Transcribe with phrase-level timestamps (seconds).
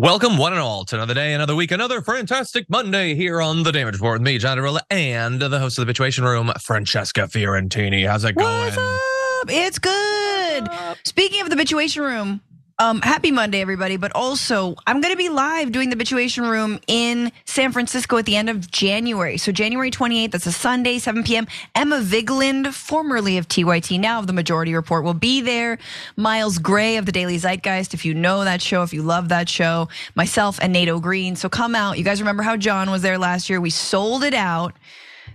[0.00, 3.70] Welcome, one and all, to another day, another week, another fantastic Monday here on the
[3.70, 8.08] Damage Report with me, John Iadarola, and the host of the Bitchuation Room, Francesca Fiorentini.
[8.08, 8.74] How's it going?
[8.74, 9.50] What's up?
[9.50, 10.70] It's good.
[11.04, 12.40] Speaking of the Bitchuation Room,
[12.80, 13.98] um, happy Monday, everybody.
[13.98, 18.24] But also, I'm going to be live doing the Bitchuation Room in San Francisco at
[18.24, 19.36] the end of January.
[19.36, 21.46] So, January 28th, that's a Sunday, 7 p.m.
[21.74, 25.78] Emma Vigeland, formerly of TYT, now of the Majority Report, will be there.
[26.16, 29.48] Miles Gray of the Daily Zeitgeist, if you know that show, if you love that
[29.48, 31.36] show, myself and Nato Green.
[31.36, 31.98] So, come out.
[31.98, 33.60] You guys remember how John was there last year?
[33.60, 34.72] We sold it out.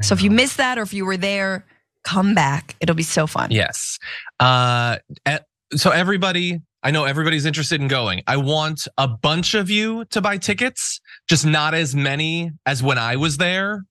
[0.01, 1.63] So, if you missed that or if you were there,
[2.03, 2.75] come back.
[2.79, 3.51] It'll be so fun.
[3.51, 3.99] Yes.
[4.39, 4.97] Uh,
[5.75, 8.21] so, everybody, I know everybody's interested in going.
[8.27, 12.99] I want a bunch of you to buy tickets, just not as many as when
[12.99, 13.85] I was there.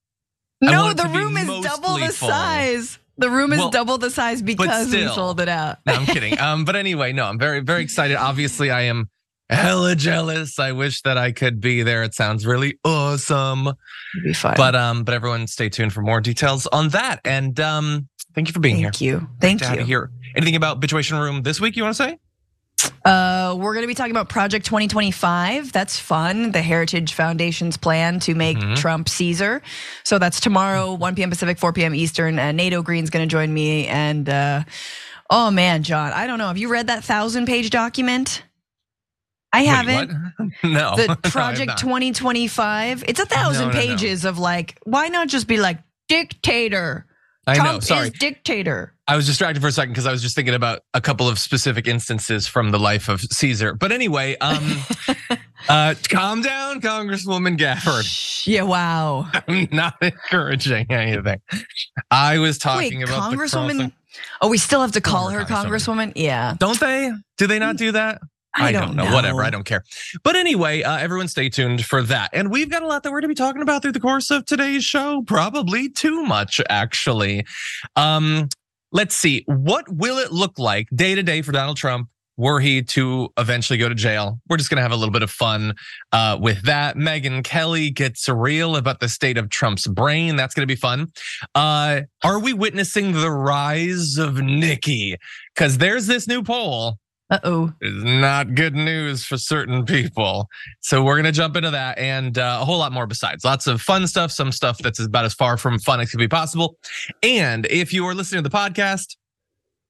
[0.61, 2.29] No, the room is double the full.
[2.29, 3.01] size.
[3.19, 5.79] The room is Well, double the size because we sold it out.
[5.85, 6.39] No, I'm kidding.
[6.39, 8.17] Um, but anyway, no, I'm very, very excited.
[8.17, 9.11] Obviously, I am
[9.51, 10.61] hella jealous.
[10.61, 12.05] I wish that I could be there.
[12.05, 13.67] It sounds really awesome.
[13.67, 13.77] It'd
[14.23, 14.55] be fun.
[14.57, 17.19] But um, but everyone, stay tuned for more details on that.
[17.25, 19.19] And um, thank you for being thank here.
[19.19, 19.85] Thank you, thank to have you.
[19.85, 20.11] here.
[20.37, 21.77] Anything about Bitchuation Room this week?
[21.77, 22.19] You want to say?
[23.05, 25.73] Uh, we're gonna be talking about Project 2025.
[25.73, 26.53] That's fun.
[26.53, 28.77] The Heritage Foundation's plan to make Mhm.
[28.77, 29.63] Trump Caesar.
[30.05, 31.31] So that's tomorrow, 1 p.m.
[31.31, 31.95] Pacific, 4 p.m.
[31.95, 32.39] Eastern.
[32.39, 33.87] Uh, Nato Green's gonna join me.
[33.87, 34.65] And uh,
[35.31, 36.49] oh man, John, I don't know.
[36.49, 38.43] Have you read that thousand page document?
[39.53, 40.11] I haven't.
[40.37, 40.49] what?
[40.65, 40.97] no.
[40.97, 41.79] the Project not.
[41.79, 43.05] 2025.
[43.07, 43.87] It's a thousand No, no, no.
[43.87, 47.07] pages of like, why not just be like dictator?
[47.47, 47.81] I Trump know.
[47.81, 48.95] Sorry, dictator.
[49.07, 51.39] I was distracted for a second because I was just thinking about a couple of
[51.39, 53.75] specific instances from the life of Caesar.
[53.75, 54.79] But anyway, um,
[55.69, 58.47] uh, calm down, Congresswoman Gafford.
[58.47, 59.31] Yeah, wow.
[59.47, 61.41] I'm not encouraging anything.
[62.11, 63.93] I was talking Wait, about Congresswoman.
[64.41, 66.13] Oh, we still have to call Former her Congresswoman.
[66.13, 66.13] Congresswoman.
[66.17, 67.13] Yeah, Don't they?
[67.37, 68.23] Do they not do that?
[68.55, 69.13] I, don't, know.
[69.13, 69.43] Whatever.
[69.43, 69.85] I don't care.
[70.23, 72.31] But anyway, uh, everyone stay tuned for that.
[72.33, 74.31] And we've got a lot that we're going to be talking about through the course
[74.31, 75.23] of today's show.
[75.27, 77.45] Probably too much, actually.
[77.97, 78.49] Um,
[78.93, 79.45] let's see.
[79.47, 82.09] What will it look like day to day for Donald Trump?
[82.37, 84.41] Were he to eventually go to jail?
[84.49, 85.75] We're just going to have a little bit of fun
[86.11, 86.97] uh, with that.
[86.97, 90.35] Megyn Kelly gets real about the state of Trump's brain.
[90.35, 91.13] That's going to be fun.
[91.55, 95.17] Uh, are we witnessing the rise of Nikki?
[95.55, 96.99] Because there's this new poll
[97.31, 97.73] Uh oh.
[97.81, 100.47] is not good news for certain people.
[100.81, 103.45] So we're gonna jump into that and uh, a whole lot more besides.
[103.45, 106.29] Lots of fun stuff, some stuff that's about as far from fun as can be
[106.29, 106.77] possible.
[107.23, 109.17] And if you are listening to the podcast,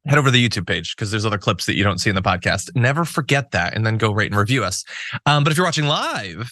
[0.06, 2.16] head over to the YouTube page because there's other clips that you don't see in
[2.16, 2.70] the podcast.
[2.76, 4.84] Never forget that, and then go rate and review us.
[5.26, 6.50] Um, but if you're watching live.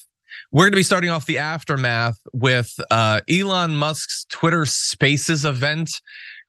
[0.50, 5.90] We're going to be starting off the aftermath with uh, Elon Musk's Twitter Spaces event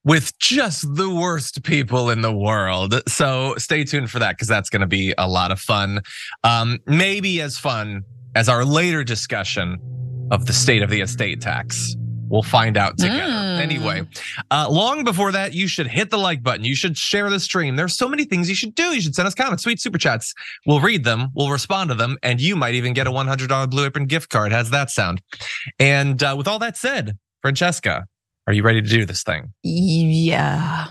[0.05, 3.01] with just the worst people in the world.
[3.07, 6.01] So stay tuned for that because that's going to be a lot of fun.
[6.43, 8.03] Um, maybe as fun
[8.35, 9.79] as our later discussion
[10.31, 11.95] of the state of the estate tax.
[12.29, 13.31] We'll find out together.
[13.31, 13.59] Mm.
[13.59, 14.01] Anyway,
[14.49, 16.65] uh, long before that, you should hit the like button.
[16.65, 17.75] You should share the stream.
[17.75, 18.95] There's so many things you should do.
[18.95, 20.33] You should send us comments, sweet super chats.
[20.65, 23.85] We'll read them, we'll respond to them, and you might even get a $100 Blue
[23.85, 24.51] Apron gift card.
[24.51, 25.21] How's that sound?
[25.77, 28.05] And uh, with all that said, Francesca,
[28.47, 29.53] are you ready to do this thing?
[29.63, 30.87] Yeah.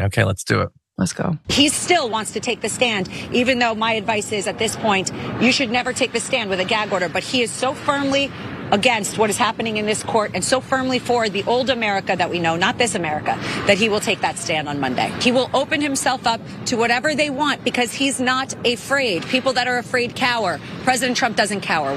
[0.00, 0.70] Okay, let's do it.
[0.98, 1.38] Let's go.
[1.48, 5.10] He still wants to take the stand, even though my advice is at this point,
[5.40, 7.08] you should never take the stand with a gag order.
[7.08, 8.30] But he is so firmly
[8.70, 12.28] against what is happening in this court and so firmly for the old America that
[12.28, 13.36] we know, not this America,
[13.66, 15.10] that he will take that stand on Monday.
[15.20, 19.24] He will open himself up to whatever they want because he's not afraid.
[19.26, 20.60] People that are afraid cower.
[20.82, 21.96] President Trump doesn't cower.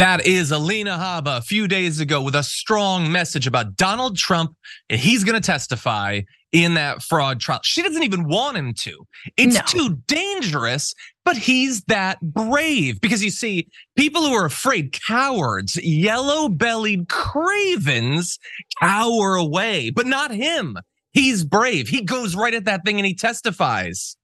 [0.00, 4.56] That is Alina Habba a few days ago with a strong message about Donald Trump,
[4.88, 6.22] and he's going to testify
[6.52, 7.60] in that fraud trial.
[7.64, 9.06] She doesn't even want him to.
[9.36, 9.60] It's No.
[9.66, 16.48] too dangerous, but he's that brave because you see, people who are afraid, cowards, yellow
[16.48, 18.38] bellied cravens,
[18.80, 20.78] cower away, but not him.
[21.12, 21.88] He's brave.
[21.88, 24.16] He goes right at that thing and he testifies.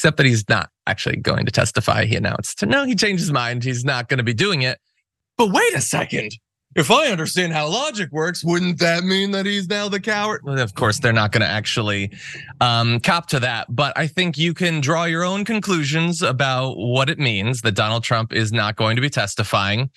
[0.00, 2.06] Except that he's not actually going to testify.
[2.06, 2.64] He announced.
[2.64, 3.62] No, he changed his mind.
[3.62, 4.78] He's not going to be doing it.
[5.36, 6.30] But wait a second.
[6.74, 10.40] If I understand how logic works, wouldn't that mean that he's now the coward?
[10.42, 12.12] Well, of course, they're not going to actually
[12.62, 13.66] um, cop to that.
[13.68, 18.02] But I think you can draw your own conclusions about what it means that Donald
[18.02, 19.90] Trump is not going to be testifying.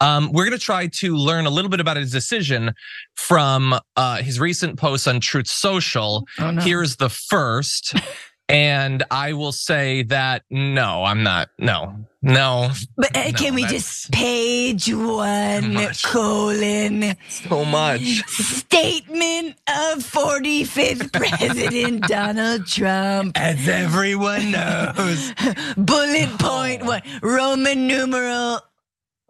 [0.00, 2.74] Um, we're going to try to learn a little bit about his decision
[3.16, 6.28] from uh, his recent posts on Truth Social.
[6.38, 6.62] Oh no.
[6.62, 7.94] Here's the first.
[8.48, 11.50] And I will say that no, I'm not.
[11.58, 12.70] No, no.
[12.96, 16.02] But uh, No, can we just page one much.
[16.02, 18.22] colon So much.
[18.26, 23.32] statement of 45th President Donald Trump?
[23.38, 25.32] As everyone knows.
[25.76, 28.60] Bullet point point one Roman numeral.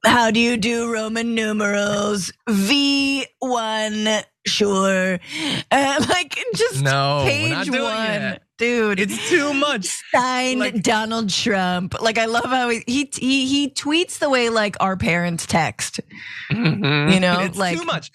[0.04, 2.32] How do you do Roman numerals?
[2.48, 5.18] V1, sure.
[5.70, 8.38] Uh, like just No, page one.
[8.58, 9.88] Dude, It's too much.
[10.12, 12.00] signed like- Donald Trump.
[12.02, 16.00] Like I love how he, he he he tweets the way like our parents text.
[16.50, 17.12] Mhm.
[17.14, 18.10] You know, it's like- too much.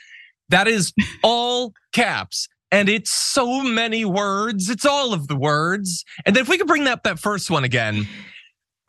[0.50, 0.92] That is
[1.24, 2.48] all caps.
[2.72, 4.70] And it's so many words.
[4.70, 6.04] It's all of the words.
[6.26, 8.08] And then if we could bring up that first one again,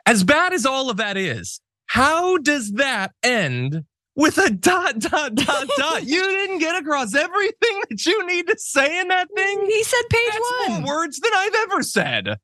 [0.06, 3.84] as bad as all of that is, how does that end
[4.16, 6.04] with a dot, dot, dot, dot?
[6.04, 9.66] You didn't get across everything that you need to say in that thing?
[9.66, 10.82] He said page That's one.
[10.82, 12.36] more words than I've ever said.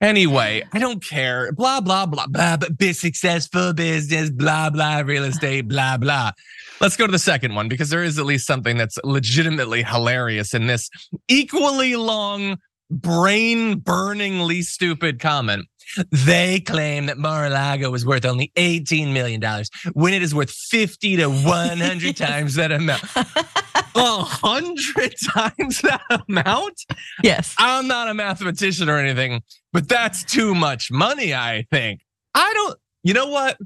[0.00, 1.52] Anyway, I don't care.
[1.52, 6.32] Blah, blah, blah, blah, but be successful business, blah, blah, real estate, blah, blah.
[6.80, 10.54] Let's go to the second one because there is at least something that's legitimately hilarious
[10.54, 10.90] in this
[11.28, 12.58] equally long,
[12.90, 15.66] brain burningly stupid comment.
[16.10, 19.42] They claim that Mar-a-Lago is worth only $18 million
[19.92, 23.02] when it is worth 50 to 100 times that amount.
[23.96, 26.80] A hundred times that amount?
[27.22, 27.54] Yes.
[27.58, 29.42] I'm not a mathematician or anything,
[29.72, 32.00] but that's too much money, I think.
[32.34, 33.56] I don't, you know what?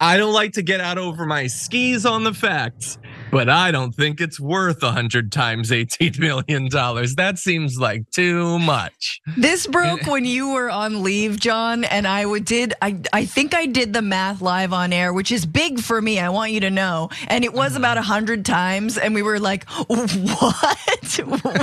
[0.00, 2.98] I don't like to get out over my skis on the facts,
[3.34, 6.68] but I don't think it's worth a hundred times $18 million.
[6.68, 9.20] That seems like too much.
[9.36, 13.52] This broke when you were on leave, John, and I would did I I think
[13.52, 16.20] I did the math live on air, which is big for me.
[16.20, 18.04] I want you to know, and it was about uh-huh.
[18.04, 20.10] a hundred times, and we were like, "What?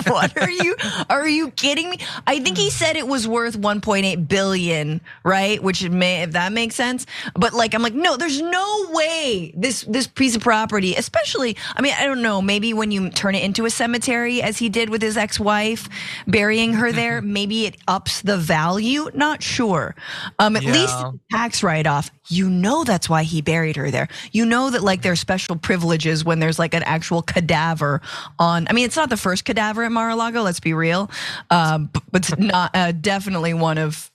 [0.07, 0.75] what are you?
[1.09, 5.63] Are you kidding me?" I think he said it was worth 1.8 billion, right?
[5.63, 9.83] Which may if that makes sense, but like I'm like, no, there's no way this
[9.87, 11.55] this piece of property, especially.
[11.75, 12.41] I mean, I don't know.
[12.41, 15.87] Maybe when you turn it into a cemetery, as he did with his ex-wife,
[16.27, 19.09] burying her there, maybe it ups the value.
[19.13, 19.95] Not sure.
[20.39, 20.95] Um, at least
[21.31, 22.11] tax write-off.
[22.29, 24.07] You know that's why he buried her there.
[24.31, 28.01] You know that like there's special privileges when there's like an actual cadaver
[28.39, 28.67] on.
[28.69, 30.41] I mean, it's not the first cadaver at Mar-a-Lago.
[30.41, 31.09] Let's be real,
[31.49, 34.09] um, but, but it's not uh, definitely one of.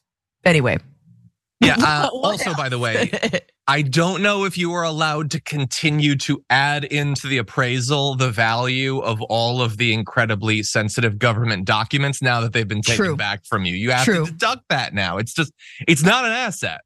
[0.44, 0.78] Anyway,
[1.60, 1.76] Yeah.
[1.86, 3.10] Uh, also, by the way,
[3.68, 8.30] I don't know if you are allowed to continue to add into the appraisal the
[8.30, 13.16] value of all of the incredibly sensitive government documents now that they've been taken True.
[13.16, 13.74] back from you.
[13.74, 14.24] You have True.
[14.24, 15.18] to deduct that now.
[15.18, 15.52] It's just
[15.88, 16.82] it's not an asset.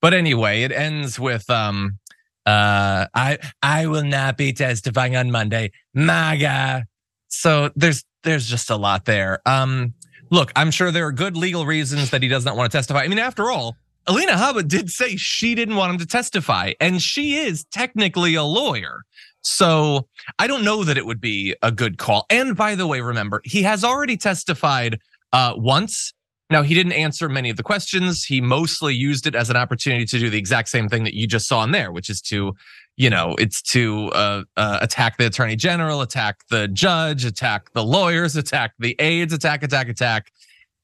[0.00, 1.98] But anyway, it ends with um
[2.46, 5.72] uh I I will not be testifying on Monday.
[5.92, 6.86] MAGA.
[7.28, 9.40] So there's there's just a lot there.
[9.44, 9.92] Um
[10.30, 13.02] look, I'm sure there are good legal reasons that he does not want to testify.
[13.02, 13.76] I mean, after all,
[14.06, 18.42] Alina Habba did say she didn't want him to testify, and she is technically a
[18.42, 19.04] lawyer.
[19.42, 20.08] So
[20.38, 22.26] I don't know that it would be a good call.
[22.30, 25.00] And by the way, remember, he has already testified
[25.32, 26.12] uh, once.
[26.50, 28.24] Now, he didn't answer many of the questions.
[28.24, 31.26] He mostly used it as an opportunity to do the exact same thing that you
[31.26, 32.54] just saw in there, which is to,
[32.96, 37.82] you know, it's to uh, uh, attack the attorney general, attack the judge, attack the
[37.82, 40.30] lawyers, attack the aides, attack, attack, attack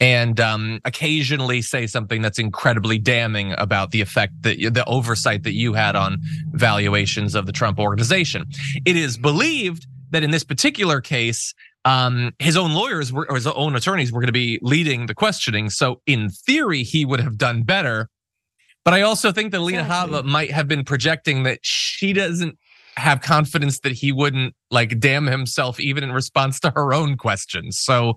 [0.01, 5.55] and um, occasionally say something that's incredibly damning about the effect that the oversight that
[5.55, 6.19] you had on
[6.53, 8.45] valuations of the Trump organization.
[8.85, 11.53] It is believed that in this particular case,
[11.85, 15.15] um, his own lawyers were, or his own attorneys were going to be leading the
[15.15, 15.71] questioning.
[15.71, 18.09] So in theory, he would have done better.
[18.85, 20.19] But I also think that Lena Exactly.
[20.19, 22.59] Habba might have been projecting that she doesn't
[22.97, 27.79] have confidence that he wouldn't like damn himself even in response to her own questions.
[27.79, 28.15] So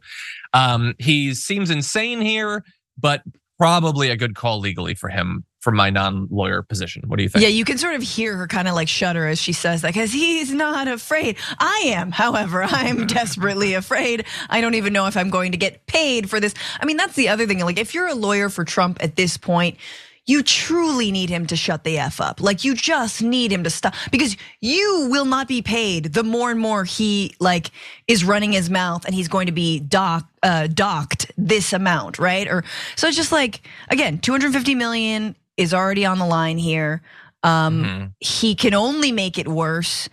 [0.54, 2.64] um, he seems insane here,
[2.98, 3.22] but
[3.58, 7.04] probably a good call legally for him from my non-lawyer position.
[7.06, 7.44] What do you think?
[7.44, 9.90] Yeah, you can sort of hear her kind of like shudder as she says that
[9.90, 11.38] because he's not afraid.
[11.60, 14.26] I am, however, I'm desperately afraid.
[14.50, 16.56] I don't even know if I'm going to get paid for this.
[16.80, 17.60] I mean, that's the other thing.
[17.60, 19.78] Like, if you're a lawyer for Trump at this point,
[20.28, 22.40] you truly need him to shut the F up.
[22.42, 26.52] Like, you just need him to stop because you will not be paid the more
[26.52, 27.72] and more he like
[28.08, 32.48] is running his mouth and he's going to be docked, uh, docked this amount, right?
[32.48, 32.64] Or
[32.96, 37.02] so it's just like, again, 250 million is already on the line here.
[37.44, 38.12] Um, Mhm.
[38.20, 40.08] he can only make it worse.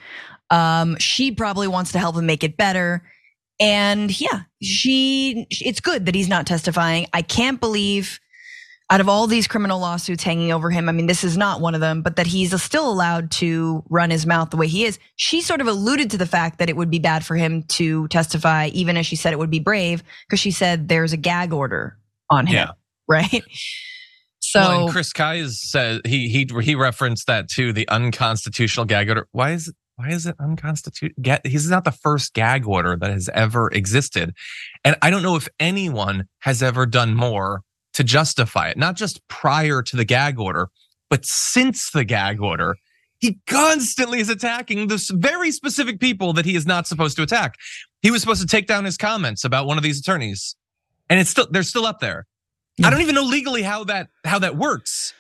[0.51, 3.03] Um, she probably wants to help him make it better.
[3.61, 7.07] And yeah, she it's good that he's not testifying.
[7.13, 8.19] I can't believe
[8.91, 11.75] out of all these criminal lawsuits hanging over him, I mean, this is not one
[11.75, 14.99] of them, but that he's still allowed to run his mouth the way he is.
[15.17, 18.09] She sort of alluded to the fact that it would be bad for him to
[18.09, 21.53] testify, even as she said it would be brave, because she said there's a gag
[21.53, 21.99] order
[22.31, 22.71] on him, Yeah.
[23.09, 23.43] right?
[24.41, 29.11] So well, and Chris Kise said he he he referenced that to the unconstitutional gag
[29.11, 29.27] order.
[29.33, 31.39] Why is it why is it unconstitutional?
[31.45, 34.33] He's not the first gag order that has ever existed,
[34.85, 37.63] and I don't know if anyone has ever done more
[37.99, 38.79] to justify it.
[38.79, 40.69] Not just prior to the gag order,
[41.11, 42.77] but since the gag order.
[43.21, 47.57] He constantly is attacking this very specific people that he is not supposed to attack.
[48.01, 50.55] He was supposed to take down his comments about one of these attorneys,
[51.11, 52.29] and it's still they're still up there.
[52.85, 55.15] I don't even know legally how that how that works.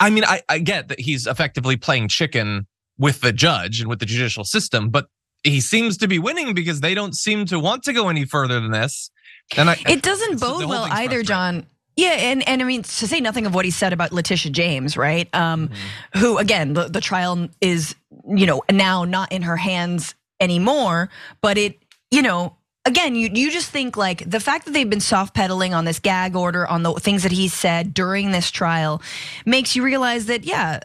[0.00, 3.98] I mean, I, I get that he's effectively playing chicken with the judge and with
[3.98, 5.08] the judicial system, but
[5.44, 8.58] he seems to be winning because they don't seem to want to go any further
[8.58, 9.10] than this.
[9.54, 11.22] And I, it doesn't the bode well either.
[11.22, 11.66] John.
[11.98, 14.96] Yeah, and and I mean to say nothing of what he said about Letitia James,
[14.96, 15.28] right?
[15.34, 16.20] Um, Mm-hmm.
[16.20, 17.96] who again, the, the trial is
[18.28, 21.10] you know now not in her hands anymore,
[21.42, 21.80] but it
[22.12, 22.54] you know
[22.86, 25.98] again you you just think like the fact that they've been soft pedaling on this
[25.98, 29.02] gag order on the things that he said during this trial
[29.44, 30.78] makes you realize that yeah,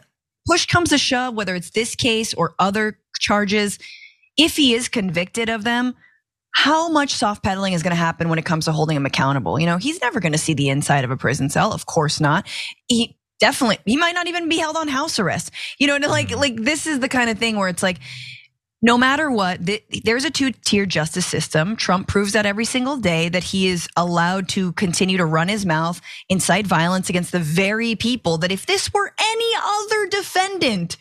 [0.48, 3.78] push comes to shove, whether it's this case or other charges,
[4.36, 5.94] if he is convicted of them,
[6.54, 9.58] how much soft pedaling is going to happen when it comes to holding him accountable?
[9.58, 11.72] You know, he's never going to see the inside of a prison cell.
[11.72, 12.46] Of course not.
[12.88, 15.50] He definitely, he might not even be held on house arrest.
[15.78, 16.36] You know, and like, Mhm.
[16.38, 17.98] like this is the kind of thing where it's like,
[18.82, 19.60] no matter what,
[20.04, 21.74] there's a two tier justice system.
[21.74, 25.64] Trump proves that every single day that he is allowed to continue to run his
[25.66, 30.98] mouth, incite violence against the very people that if this were any other defendant,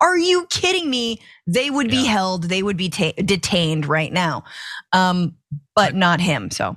[0.00, 1.20] are you kidding me?
[1.46, 4.44] They would be held, they would be ta- detained right now.
[4.92, 5.34] Um,
[5.74, 6.50] but But- not him.
[6.50, 6.76] So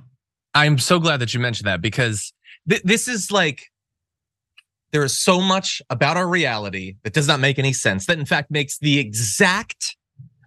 [0.54, 2.32] I'm so glad that you mentioned that because
[2.68, 3.70] th- this is like
[4.92, 8.06] there is so much about our reality that does not make any sense.
[8.06, 9.96] That in fact makes the exact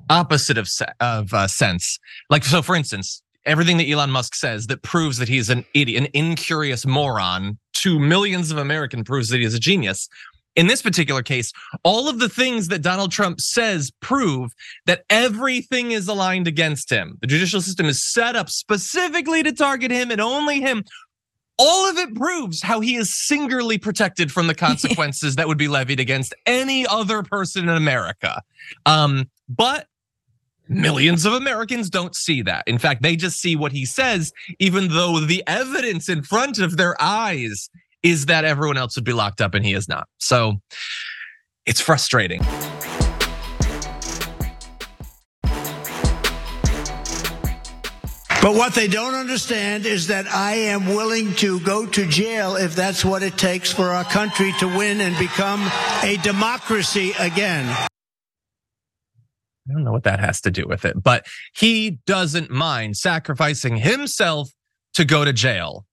[0.09, 1.99] opposite of of uh, sense.
[2.29, 6.03] Like so, for instance, everything that Elon Musk says that proves that he's an idiot,
[6.03, 10.07] an incurious moron to millions of American proves that he is a genius.
[10.55, 11.53] In this particular case,
[11.84, 14.51] all of the things that Donald Trump says prove
[14.86, 17.17] that everything is aligned against him.
[17.22, 20.84] The judicial system is set up specifically to target him and only him.
[21.58, 25.67] All of it proves how he is singularly protected from the consequences that would be
[25.70, 28.41] levied against any other person in America.
[28.86, 29.88] Um, but
[30.67, 32.67] millions of Americans don't see that.
[32.67, 36.77] In fact, they just see what he says, even though the evidence in front of
[36.77, 37.70] their eyes
[38.03, 40.08] is that everyone else would be locked up and he is not.
[40.17, 40.62] So
[41.65, 42.41] it's frustrating.
[48.41, 52.75] But what they don't understand is that I am willing to go to jail if
[52.75, 55.62] that's what it takes for our country to win and become
[56.01, 57.67] a democracy again.
[57.70, 63.77] I don't know what that has to do with it, but he doesn't mind sacrificing
[63.77, 64.50] himself
[64.96, 65.86] to go to jail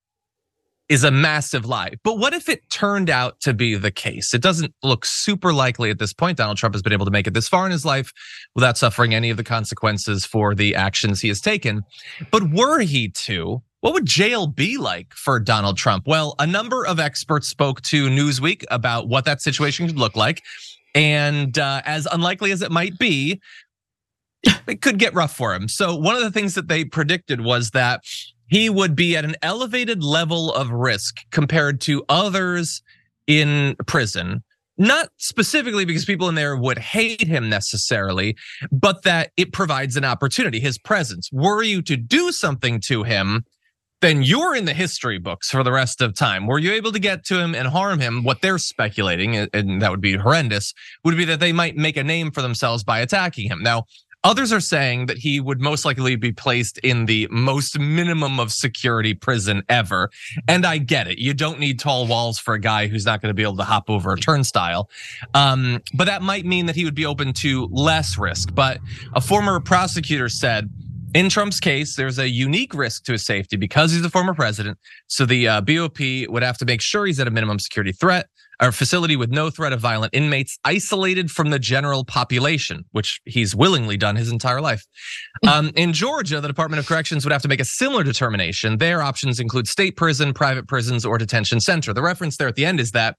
[0.88, 1.92] is a massive lie.
[2.02, 4.33] But what if it turned out to be the case?
[4.33, 6.38] It doesn't look super likely at this point.
[6.38, 8.12] Donald Trump has been able to make it this far in his life
[8.54, 11.83] without suffering any of the consequences for the actions he has taken.
[12.30, 16.07] But were he to, what would jail be like for Donald Trump?
[16.07, 20.42] Well, a number of experts spoke to Newsweek about what that situation could look like.
[20.95, 23.40] And uh, as unlikely as it might be,
[24.66, 25.68] it could get rough for him.
[25.68, 28.00] So, one of the things that they predicted was that
[28.49, 32.83] he would be at an elevated level of risk compared to others
[33.26, 34.43] in prison.
[34.81, 38.37] Not specifically because people in there would hate him necessarily,
[38.71, 41.28] but that it provides an opportunity, his presence.
[41.33, 43.45] Were you to do something to him,
[44.00, 46.47] then you're in the history books for the rest of time.
[46.47, 48.23] Were you able to get to him and harm him?
[48.23, 50.73] What they're speculating, and that would be horrendous,
[51.05, 53.61] would be that they might make a name for themselves by attacking him.
[53.61, 53.87] Now,
[54.25, 58.52] Others are saying that he would most likely be placed in the most minimum of
[58.52, 60.10] security prison ever.
[60.48, 61.18] And I get it.
[61.18, 63.64] You don't need tall walls for a guy who's not going to be able to
[63.64, 64.90] hop over a turnstile.
[65.34, 68.54] Um, but that might mean that he would be open to less risk.
[68.54, 68.78] But
[69.14, 70.68] a former prosecutor said,
[71.15, 74.79] in Trump's case, there's a unique risk to his safety because he's a former president.
[75.07, 75.99] So the uh, BOP
[76.29, 78.27] would have to make sure he's at a minimum security threat
[78.61, 83.55] or facility with no threat of violent inmates, isolated from the general population, which he's
[83.55, 84.85] willingly done his entire life.
[85.47, 88.79] Um, in Georgia, the Department of Corrections would have to make a similar determination.
[88.79, 91.93] Their options include state prison, private prisons, or detention center.
[91.93, 93.17] The reference there at the end is that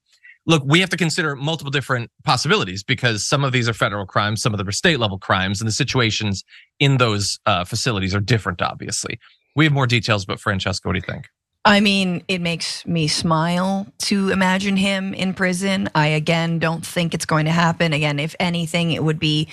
[0.50, 4.42] look, we have to consider multiple different possibilities because some of these are federal crimes,
[4.42, 6.44] some of them are state level crimes, and the situations
[6.80, 9.18] in those uh, facilities are different, obviously.
[9.54, 11.28] We have more details, but Francesca, what do you think?
[11.64, 15.88] I mean, it makes me smile to imagine him in prison.
[15.94, 17.92] I again don't think it's going to happen.
[17.92, 19.48] Again, if anything, it would be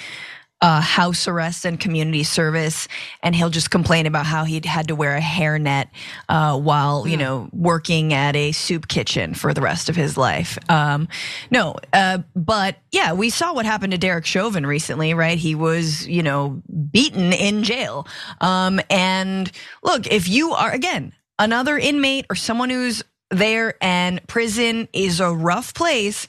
[0.61, 2.87] uh, house arrest and community service,
[3.21, 5.87] and he'll just complain about how he'd had to wear a hairnet
[6.29, 10.57] uh, while you know working at a soup kitchen for the rest of his life.
[10.69, 11.07] Um,
[11.51, 15.37] no, uh, but yeah, we saw what happened to Derek Chauvin recently, right?
[15.37, 16.61] He was you know
[16.91, 18.07] beaten in jail,
[18.41, 19.51] um, and
[19.83, 25.29] look, if you are again another inmate or someone who's there and prison is a
[25.29, 26.27] rough place,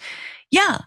[0.50, 0.78] yeah,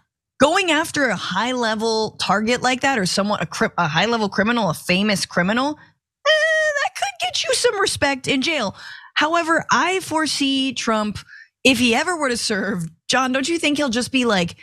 [0.42, 4.70] going after a high level target like that or someone a, a high level criminal
[4.70, 5.78] a famous criminal
[6.26, 8.74] eh, that could get you some respect in jail.
[9.14, 11.18] However i foresee trump
[11.62, 14.56] if he ever were to serve john don't you think he'll just be like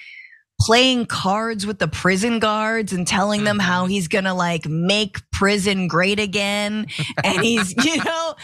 [0.59, 5.88] playing cards with the prison guards and telling them how he's gonna like make prison
[5.88, 6.88] great again?
[7.24, 8.36] And he's you know?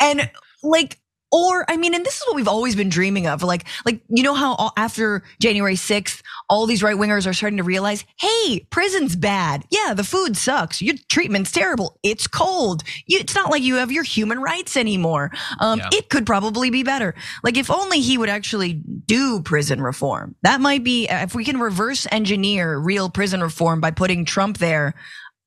[0.00, 0.30] And
[0.62, 0.98] like
[1.36, 3.42] or I mean, and this is what we've always been dreaming of.
[3.42, 7.62] Like, like you know how after January 6th, all these right wingers are starting to
[7.62, 9.64] realize, hey, prison's bad.
[9.70, 10.80] Yeah, the food sucks.
[10.80, 11.98] Your treatment's terrible.
[12.02, 12.82] It's cold.
[13.06, 15.30] You, it's not like you have your human rights anymore.
[15.60, 15.88] Um, yeah.
[15.92, 17.14] It could probably be better.
[17.42, 20.36] Like if only he would actually do prison reform.
[20.42, 24.94] That might be if we can reverse engineer real prison reform by putting Trump there.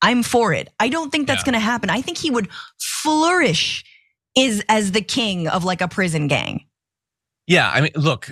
[0.01, 0.69] I'm for it.
[0.79, 1.51] I don't think that's yeah.
[1.51, 1.89] going to happen.
[1.89, 2.47] I think he would
[2.79, 3.83] flourish
[4.35, 6.65] is as the king of like a prison gang.
[7.47, 8.31] Yeah, I mean, look,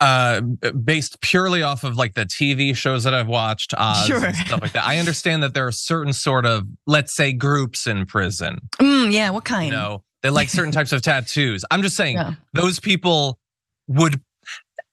[0.00, 4.24] uh, based purely off of like the TV shows that I've watched, Oz sure.
[4.24, 4.84] and stuff like that.
[4.84, 8.58] I understand that there are certain sort of, let's say, groups in prison.
[8.78, 9.66] Mm, yeah, what kind?
[9.66, 11.64] You know, they like certain types of tattoos.
[11.70, 12.34] I'm just saying yeah.
[12.52, 13.38] those people
[13.88, 14.20] would.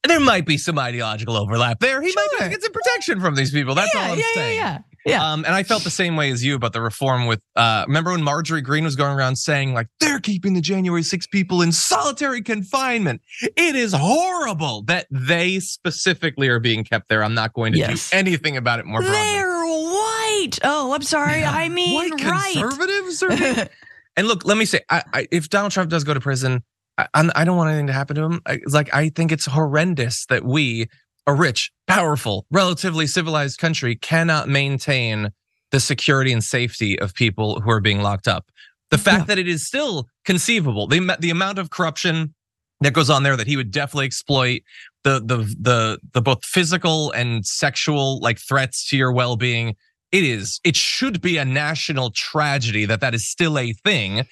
[0.05, 2.01] There might be some ideological overlap there.
[2.01, 2.27] He sure.
[2.39, 3.73] might get some protection from these people.
[3.73, 4.59] That's yeah, all I'm yeah, saying.
[4.59, 4.92] Yeah, yeah.
[5.05, 8.11] Um, and I felt the same way as you about the reform with uh remember
[8.11, 11.71] when Marjorie Greene was going around saying like they're keeping the January 6 people in
[11.71, 13.21] solitary confinement.
[13.41, 17.23] It is horrible that they specifically are being kept there.
[17.23, 18.09] I'm not going to yes.
[18.09, 19.17] do anything about it more broadly.
[19.17, 20.59] They're white.
[20.63, 21.41] Oh, I'm sorry.
[21.41, 21.51] Yeah.
[21.51, 22.53] I mean white right.
[22.53, 23.69] conservatives are
[24.15, 26.63] And look, let me say I, I, if Donald Trump does go to prison,
[26.97, 28.41] I, I don't want anything to happen to him.
[28.45, 30.87] I, like I think it's horrendous that we
[31.25, 35.31] a rich, powerful, relatively civilized country cannot maintain
[35.71, 38.45] the security and safety of people who are being locked up.
[38.91, 39.25] The fact yeah.
[39.25, 42.35] that it is still conceivable, the, the amount of corruption
[42.81, 44.61] that goes on there that he would definitely exploit
[45.03, 49.75] the the the the both physical and sexual like threats to your well-being
[50.11, 54.25] it is it should be a national tragedy that that is still a thing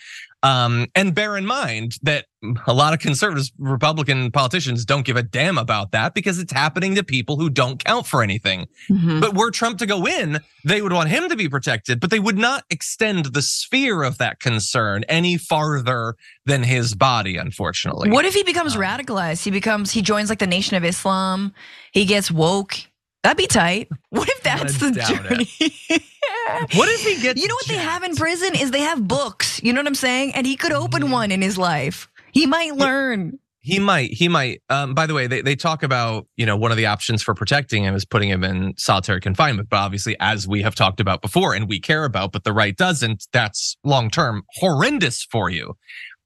[0.44, 2.26] um, and bear in mind that
[2.66, 6.96] a lot of conservatives, Republican politicians don't give a damn about that because it's happening
[6.96, 8.68] to people who don't count for anything.
[8.90, 9.20] Mm-hmm.
[9.20, 12.20] But were Trump to go in, they would want him to be protected, but they
[12.20, 18.10] would not extend the sphere of that concern any farther than his body, unfortunately.
[18.10, 19.44] What if he becomes um, radicalized?
[19.44, 21.54] He becomes, he joins like the Nation of Islam,
[21.92, 22.76] he gets woke.
[23.24, 23.90] That'd be tight.
[24.10, 25.48] What if that's the journey?
[26.78, 27.42] what if he gets?
[27.42, 27.80] You know what jacked?
[27.80, 29.64] they have in prison is they have books.
[29.64, 30.34] You know what I'm saying?
[30.36, 31.12] And he could open mm-hmm.
[31.14, 32.10] one in his life.
[32.34, 33.40] He might learn.
[33.62, 34.12] He, he might.
[34.12, 34.62] He might.
[34.70, 37.34] Um, by the way, they, they talk about you know one of the options for
[37.34, 39.70] protecting him is putting him in solitary confinement.
[39.70, 42.76] But obviously, as we have talked about before, and we care about, but the right
[42.76, 43.28] doesn't.
[43.32, 45.78] That's long term horrendous for you.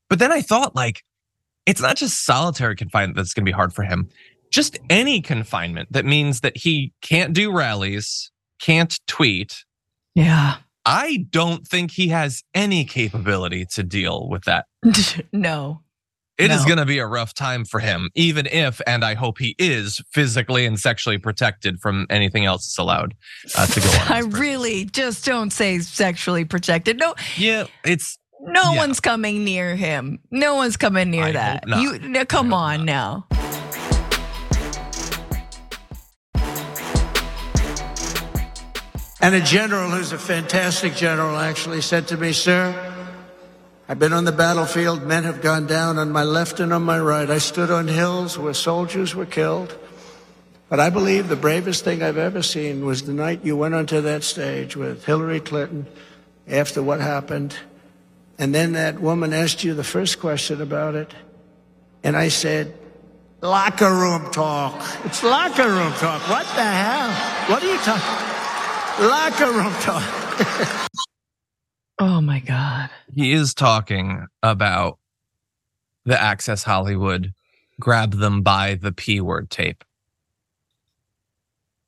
[0.10, 1.04] But then I thought like,
[1.68, 4.10] it's not just solitary confinement that's going to be hard for him
[4.56, 9.66] just any confinement that means that he can't do rallies, can't tweet.
[10.16, 10.56] Yeah.
[10.86, 14.66] I don't think he has any capability to deal with that.
[15.34, 15.82] no.
[16.38, 16.56] It no.
[16.56, 19.56] is going to be a rough time for him, even if, and I hope he
[19.60, 23.14] is physically and sexually protected from anything else that's allowed
[23.58, 24.08] uh, to go on.
[24.08, 26.98] I really just don't say sexually protected.
[26.98, 27.14] No.
[27.36, 28.18] Yeah, it's.
[28.42, 28.78] No yeah.
[28.78, 30.20] one's coming near him.
[30.30, 31.64] No one's coming near I that.
[31.68, 33.28] You come on now.
[39.26, 42.76] And a general who's a fantastic general actually said to me, Sir,
[43.90, 45.02] I've been on the battlefield.
[45.02, 47.28] Men have gone down on my left and on my right.
[47.28, 49.76] I stood on hills where soldiers were killed.
[50.70, 54.00] But I believe the bravest thing I've ever seen was the night you went onto
[54.02, 55.88] that stage with Hillary Clinton
[56.48, 57.56] after what happened.
[58.38, 61.12] And then that woman asked you the first question about it.
[62.04, 62.78] And I said,
[63.42, 64.86] locker room talk.
[65.04, 66.22] It's locker room talk.
[66.30, 67.10] What the hell?
[67.50, 68.35] What are you talking?
[69.00, 70.90] Locker room talk.
[72.00, 72.90] oh my God.
[73.14, 75.00] He is talking about
[76.06, 77.34] the Access Hollywood
[77.80, 79.84] grab them by the P word tape.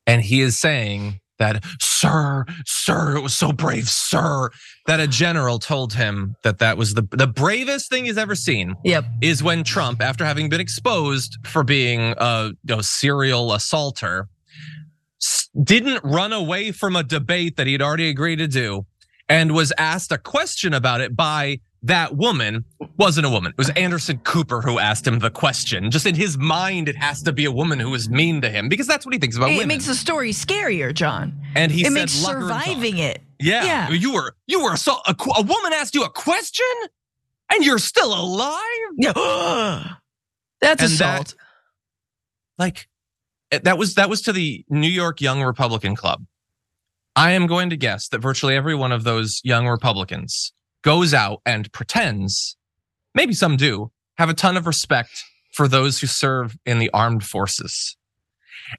[0.05, 4.49] And he is saying that, sir, sir, it was so brave, sir,
[4.87, 8.75] that a general told him that that was the, the bravest thing he's ever seen.
[8.83, 9.05] Yep.
[9.21, 14.27] Is when Trump, after having been exposed for being a you know, serial assaulter,
[15.63, 18.85] didn't run away from a debate that he'd already agreed to do
[19.29, 22.65] and was asked a question about it by that woman
[22.97, 23.51] wasn't a woman.
[23.51, 25.91] It was Anderson Cooper who asked him the question.
[25.91, 28.67] Just in his mind, it has to be a woman who is mean to him
[28.67, 29.63] because that's what he thinks about it women.
[29.65, 31.39] It makes the story scarier, John.
[31.55, 33.21] and he it said, makes "Lock her and talk." surviving it.
[33.39, 33.89] Yeah, Yeah.
[33.91, 35.01] you were you were assault.
[35.07, 36.65] A, a woman asked you a question,
[37.53, 38.61] and you're still alive.
[38.97, 39.13] Yeah.
[40.61, 41.35] That's And that- assault.
[42.57, 42.83] like eh,
[43.51, 46.25] Eh, that was that was to the New York Young Republican Club.
[47.15, 51.41] I am going to guess that virtually every one of those young Republicans goes out
[51.45, 52.55] and pretends,
[53.15, 57.23] maybe some do, have a ton of respect for those who serve in the armed
[57.23, 57.97] forces.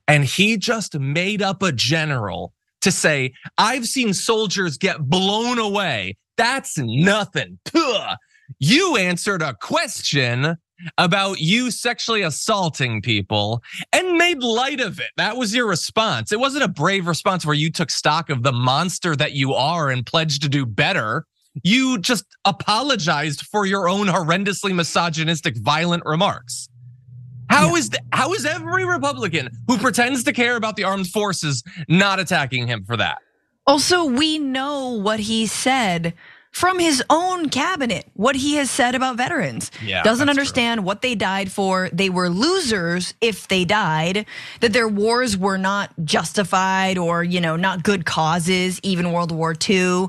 [0.07, 2.53] And he just made up a general
[2.83, 6.17] to say, I've seen soldiers get blown away.
[6.37, 7.59] That's nothing.
[7.65, 8.15] Puh.
[8.61, 10.57] You answered a question
[10.97, 13.63] about you sexually assaulting people
[13.93, 15.11] and made light of it.
[15.17, 16.33] That was your response.
[16.33, 19.91] It wasn't a brave response where you took stock of the monster that you are
[19.91, 21.27] and pledged to do better.
[21.65, 26.69] You just apologized for your own horrendously misogynistic, violent remarks.
[27.51, 31.63] How is the, how is every Republican who pretends to care about the armed forces
[31.89, 33.19] not attacking him for that?
[33.67, 36.15] Also, we know what he said
[36.59, 39.71] from his own cabinet, what he has said about veterans.
[39.81, 40.41] Yeah, Doesn't that's true.
[40.43, 41.89] understand what they died for.
[41.93, 44.27] They were losers if they died,
[44.61, 49.53] that their wars were not justified or, you know, not good causes, even World War
[49.55, 50.09] II.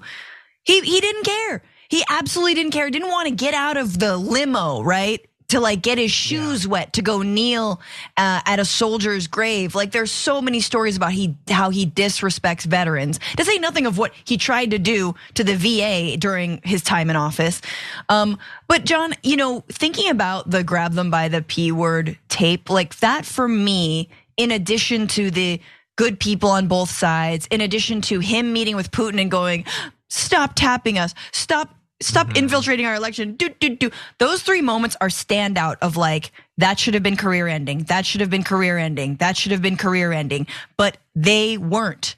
[0.63, 1.61] He he didn't care.
[1.87, 2.89] He absolutely didn't care.
[2.89, 5.23] Didn't want to get out of the limo, right?
[5.49, 7.81] To like get his shoes wet to go kneel
[8.17, 9.75] uh, at a soldier's grave.
[9.75, 13.19] Like there's so many stories about he how he disrespects veterans.
[13.37, 17.09] To say nothing of what he tried to do to the VA during his time
[17.09, 17.61] in office.
[18.09, 22.69] Um, but John, you know, thinking about the grab them by the p word tape,
[22.69, 25.59] like that for me, in addition to the
[25.95, 29.65] good people on both sides, in addition to him meeting with Putin and going,
[30.07, 32.37] stop tapping us, stop stop mm-hmm.
[32.37, 33.35] infiltrating our election.
[33.35, 33.91] Do do do.
[34.17, 37.83] Those three moments are standout of like that should have been career ending.
[37.83, 39.15] That should have been career ending.
[39.15, 40.47] That should have been career ending.
[40.77, 42.15] But they weren't.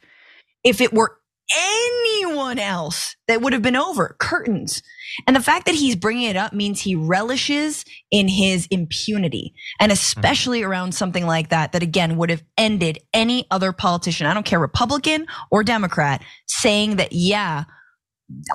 [0.64, 1.18] If it were
[1.58, 4.16] anyone else, that would have been over.
[4.20, 4.82] Curtains.
[5.28, 9.54] And the fact that he's bringing it up means he relishes in his impunity.
[9.80, 10.72] And especially mm-hmm.
[10.72, 14.60] around something like that, that again would have ended any other politician, I don't care,
[14.60, 17.66] Republican or Democrat, saying that, yeah,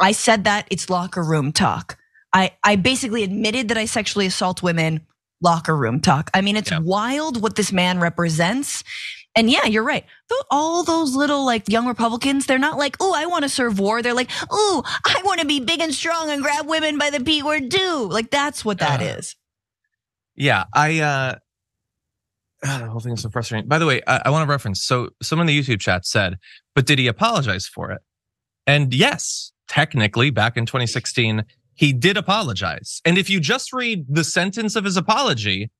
[0.00, 1.96] I said that it's locker room talk.
[2.32, 5.06] I, I basically admitted that I sexually assault women,
[5.40, 6.30] locker room talk.
[6.34, 6.80] I mean, it's Yeah.
[6.80, 8.84] wild what this man represents.
[9.34, 10.04] And yeah, you're right.
[10.50, 14.00] All those little like young Republicans, they're not like, oh, I want to serve war.
[14.02, 17.20] They're like, oh, I want to be big and strong and grab women by the
[17.20, 18.08] P word too.
[18.10, 19.36] Like that's what that Uh, is.
[20.36, 21.34] Yeah, I uh
[22.64, 23.68] ah, the whole thing is so frustrating.
[23.68, 24.82] By the way, I, I want to reference.
[24.82, 26.36] So someone in the YouTube chat said,
[26.74, 28.00] but did he apologize for it?
[28.66, 33.00] And yes, technically, back in 2016, he did apologize.
[33.04, 35.70] And if you just read the sentence of his apology,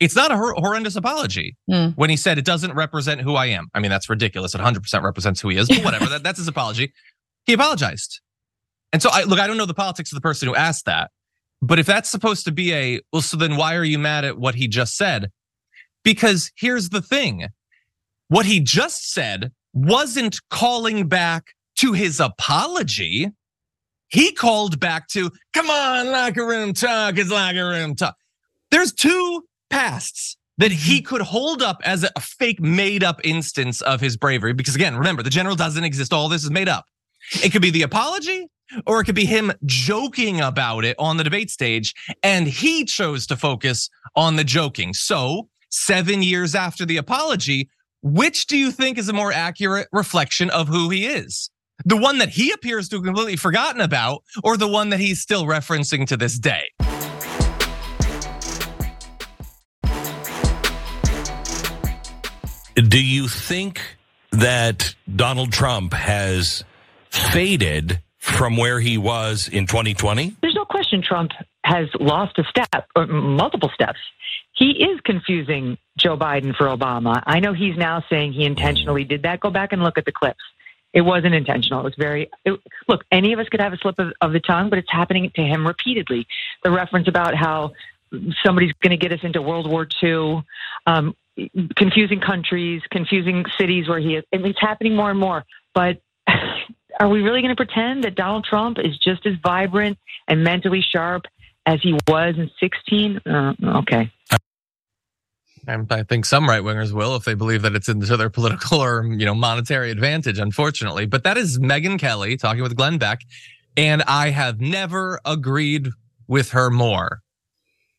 [0.00, 1.56] it's not a hor- horrendous apology.
[1.70, 1.88] Hmm.
[1.96, 3.68] When he said it doesn't represent who I am.
[3.74, 4.54] I mean, that's ridiculous.
[4.54, 6.06] It 100% represents who he is, but whatever.
[6.10, 6.92] that, that's his apology.
[7.44, 8.20] He apologized.
[8.92, 11.10] And so I look, I don't know the politics of the person who asked that.
[11.62, 14.38] But if that's supposed to be a, well, so then why are you mad at
[14.38, 15.30] what he just said?
[16.04, 17.48] Because here's the thing
[18.28, 23.30] what he just said wasn't calling back to his apology.
[24.08, 28.16] He called back to, come on, locker room talk is locker room talk.
[28.70, 31.06] There's two pasts that he mm-hmm.
[31.06, 34.52] could hold up as a fake made up instance of his bravery.
[34.52, 36.12] Because again, remember, the general doesn't exist.
[36.12, 36.86] All this is made up.
[37.42, 38.46] It could be the apology
[38.86, 41.94] or it could be him joking about it on the debate stage.
[42.22, 44.94] And he chose to focus on the joking.
[44.94, 47.68] So, seven years after the apology,
[48.02, 51.50] which do you think is a more accurate reflection of who he is?
[51.84, 55.20] The one that he appears to have completely forgotten about, or the one that he's
[55.20, 56.68] still referencing to this day?
[62.74, 63.80] Do you think
[64.32, 66.64] that Donald Trump has
[67.10, 70.36] faded from where he was in 2020?
[70.42, 71.32] There's no question Trump
[71.64, 73.98] has lost a step or multiple steps.
[74.52, 77.22] He is confusing Joe Biden for Obama.
[77.24, 79.40] I know he's now saying he intentionally did that.
[79.40, 80.42] Go back and look at the clips.
[80.96, 81.80] It wasn't intentional.
[81.80, 84.40] It was very, it, look, any of us could have a slip of, of the
[84.40, 86.26] tongue, but it's happening to him repeatedly.
[86.64, 87.72] The reference about how
[88.42, 90.42] somebody's going to get us into World War II,
[90.86, 91.14] um,
[91.76, 94.24] confusing countries, confusing cities where he is.
[94.32, 95.44] Mean, it's happening more and more.
[95.74, 96.00] But
[96.98, 100.80] are we really going to pretend that Donald Trump is just as vibrant and mentally
[100.80, 101.26] sharp
[101.66, 103.18] as he was in 16?
[103.18, 104.10] Uh, okay.
[105.66, 108.80] And I think some right wingers will if they believe that it's into their political
[108.82, 111.06] or you know monetary advantage, unfortunately.
[111.06, 113.20] But that is Megyn Kelly talking with Glenn Beck.
[113.76, 115.88] And I have never agreed
[116.28, 117.20] with her more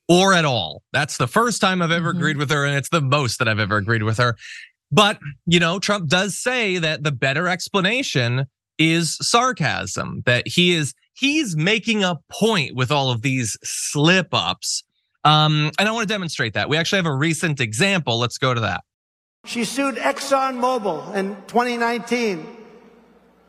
[0.08, 0.82] or at all.
[0.94, 2.18] That's the first time I've ever Mhm.
[2.18, 4.38] agreed with her, and it's the most that I've ever agreed with her.
[4.92, 8.46] But, you know, Trump does say that the better explanation
[8.78, 14.84] is sarcasm, that he is he's making a point with all of these slip ups.
[15.28, 16.70] Um, and I want to demonstrate that.
[16.70, 18.18] We actually have a recent example.
[18.18, 18.86] Let's go to that.
[19.44, 22.56] She sued ExxonMobil in 2019.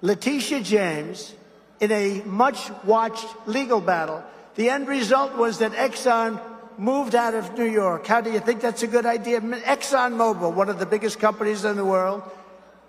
[0.03, 1.35] Letitia James
[1.79, 4.25] in a much watched legal battle.
[4.57, 6.41] The end result was that Exxon
[6.79, 8.07] moved out of New York.
[8.09, 9.41] How do you think that's a good idea?
[9.41, 12.23] ExxonMobil, one of the biggest companies in the world,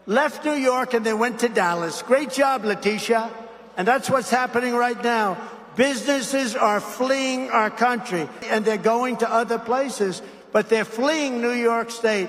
[0.08, 2.02] left New York and they went to Dallas.
[2.02, 3.30] Great job, Letitia.
[3.78, 5.38] And that's what's happening right now.
[5.80, 11.54] Businesses are fleeing our country and they're going to other places, but they're fleeing New
[11.54, 12.28] York State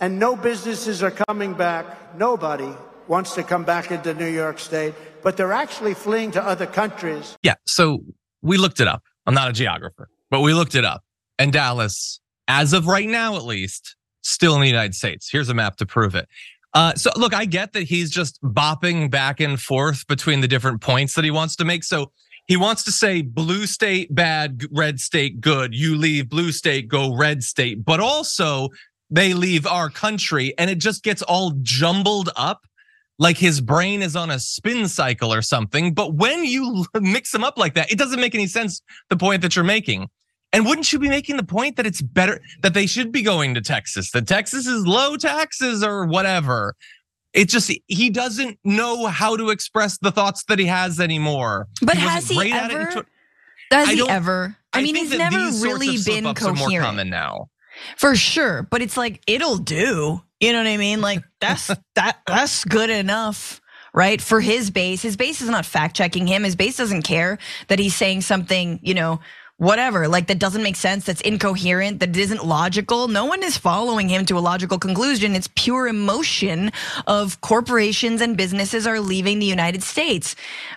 [0.00, 2.16] and no businesses are coming back.
[2.16, 2.72] Nobody
[3.08, 7.36] wants to come back into New York State, but they're actually fleeing to other countries.
[7.42, 7.56] Yeah.
[7.66, 8.04] So
[8.40, 9.02] we looked it up.
[9.26, 11.02] I'm not a geographer, but we looked it up.
[11.38, 15.28] And Dallas, as of right now at least, still in the United States.
[15.30, 16.26] Here's a map to prove it.
[16.72, 20.80] Uh, so look, I get that he's just bopping back and forth between the different
[20.80, 21.84] points that he wants to make.
[21.84, 22.12] So
[22.46, 25.74] he wants to say blue state bad, red state good.
[25.74, 27.84] You leave blue state, go red state.
[27.84, 28.68] But also
[29.10, 32.62] they leave our country, and it just gets all jumbled up
[33.18, 35.94] like his brain is on a spin cycle or something.
[35.94, 38.82] But when you mix them up like that, it doesn't make any sense.
[39.10, 40.08] The point that you're making.
[40.54, 43.54] And wouldn't you be making the point that it's better that they should be going
[43.54, 44.10] to Texas?
[44.10, 46.74] That Texas is low taxes or whatever.
[47.32, 51.68] It just he doesn't know how to express the thoughts that he has anymore.
[51.80, 52.86] But wasn't has he great at it ever?
[52.88, 53.02] until-
[53.70, 54.56] Has I he ever?
[54.74, 56.86] I, mean, he's never really been slip-ups are more coherent.
[56.86, 57.48] common now.
[57.96, 60.22] For sure, but it's like it'll do.
[60.40, 61.00] You know what I mean?
[61.00, 63.60] Like that's that that's good enough,
[63.94, 64.20] right?
[64.20, 65.00] For his base.
[65.00, 66.44] His base is not fact checking him.
[66.44, 69.20] His base doesn't care that he's saying something, you know,
[69.62, 73.06] whatever, like that doesn't make sense, that's incoherent, that isn't logical.
[73.06, 75.36] No one is following him to a logical conclusion.
[75.36, 76.72] It's pure emotion
[77.06, 80.34] of corporations and businesses are leaving the United States.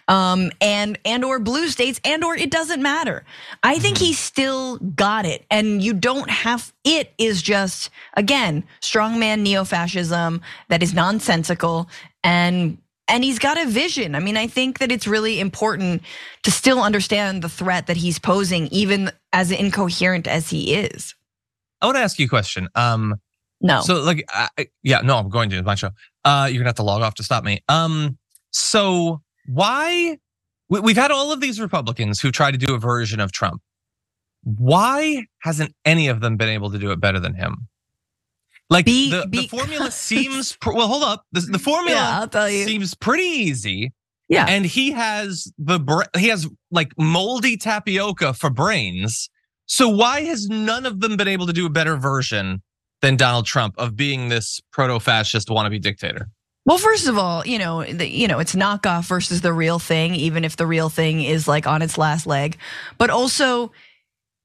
[0.07, 3.25] Um, and and or blue states and or it doesn't matter.
[3.63, 5.45] I think he still got it.
[5.49, 11.89] And you don't have it is just again, strongman neo-fascism that is nonsensical
[12.23, 14.15] and and he's got a vision.
[14.15, 16.01] I mean, I think that it's really important
[16.43, 21.13] to still understand the threat that he's posing, even as incoherent as he is.
[21.81, 22.67] I want to ask you a question.
[22.75, 23.15] Um,
[23.61, 23.81] No.
[23.81, 24.49] So like, I,
[24.83, 25.91] yeah, no, I'm going to it's my show.
[26.23, 27.61] Uh, you're gonna have to log off to stop me.
[27.69, 28.17] Um,
[28.51, 30.17] so why?
[30.69, 33.61] we- We've had all of these Republicans who try to do a version of Trump.
[34.43, 37.67] Why hasn't any of them been able to do it better than him?
[38.69, 40.87] Like Be- the, the formula seems pr- well.
[40.87, 42.65] Hold up, the, the formula Yeah, I'll tell you.
[42.65, 43.93] seems pretty easy.
[44.27, 44.47] Yeah.
[44.49, 49.29] and he has the he has like moldy tapioca for brains.
[49.67, 52.63] So why has none of them been able to do a better version
[53.01, 56.29] than Donald Trump of being this proto-fascist wannabe dictator?
[56.65, 60.15] Well, first of all, you know, the, you know, it's knockoff versus the real thing,
[60.15, 62.57] even if the real thing is like on its last leg.
[62.97, 63.71] But also,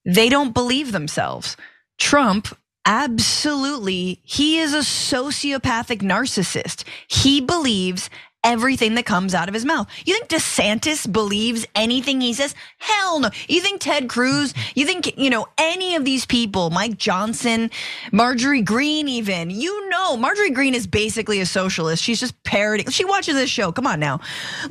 [0.05, 1.57] they don't believe themselves.
[1.99, 2.49] Trump,
[2.87, 6.85] absolutely, he is a sociopathic narcissist.
[7.09, 8.11] He believes
[8.43, 9.87] everything that comes out of his mouth.
[10.07, 12.55] You think DeSantis believes anything he says?
[12.79, 13.29] Hell no.
[13.49, 17.71] You think Ted Cruz, you think, you know, any of these people, Mike Johnson,
[18.13, 22.03] Marjorie Greene, even, you know, Marjorie Greene is basically a socialist.
[22.03, 22.89] She's just parroting.
[22.89, 23.73] She watches this show.
[23.73, 24.21] Come on now.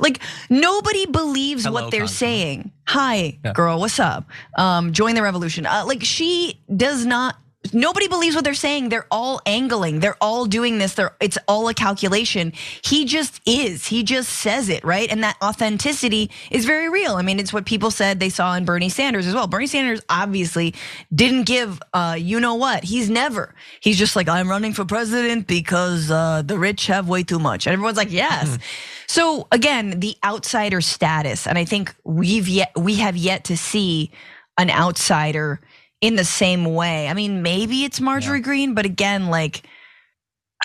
[0.00, 0.18] Like,
[0.48, 2.18] nobody believes Hello, what they're Congressman.
[2.28, 2.70] saying.
[2.88, 3.52] Hi, Yeah.
[3.52, 4.24] girl, what's up?
[4.58, 5.64] Um, join the revolution.
[5.64, 7.36] Uh, like, she does not.
[7.74, 8.88] Nobody believes what they're saying.
[8.88, 10.00] They're all angling.
[10.00, 10.94] They're all doing this.
[10.94, 12.54] They're it's all a calculation.
[12.82, 13.86] He just is.
[13.86, 15.10] He just says it, right?
[15.10, 17.16] And that authenticity is very real.
[17.16, 19.46] I mean, it's what people said they saw in Bernie Sanders as well.
[19.46, 20.74] Bernie Sanders obviously
[21.14, 22.82] didn't give uh, you know what?
[22.82, 23.54] He's never.
[23.80, 27.66] He's just like, I'm running for president because uh, the rich have way too much.
[27.66, 28.58] And everyone's like, yes.
[29.06, 34.12] So again, the outsider status, and I think we've yet we have yet to see
[34.56, 35.60] an outsider
[36.00, 37.08] in the same way.
[37.08, 39.66] I mean, maybe it's Marjorie Greene, but again, like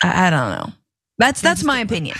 [0.02, 0.72] I, I don't know.
[1.18, 2.16] That's that's my opinion.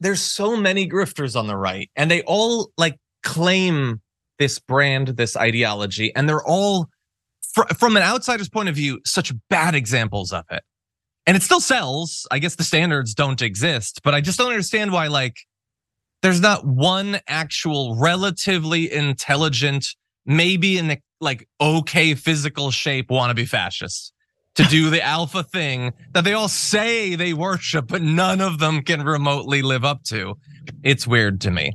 [0.00, 4.00] There's so many grifters on the right, and they all like claim
[4.38, 6.88] this brand, this ideology, and they're all
[7.52, 10.62] fr- from an outsider's point of view, such bad examples of it.
[11.26, 12.28] And it still sells.
[12.30, 15.36] I guess the standards don't exist, but I just don't understand why, like,
[16.22, 19.88] there's not one actual relatively intelligent,
[20.24, 24.12] maybe in the like okay physical shape wannabe fascists
[24.54, 28.82] to do the alpha thing that they all say they worship, but none of them
[28.82, 30.36] can remotely live up to.
[30.82, 31.70] It's weird to me.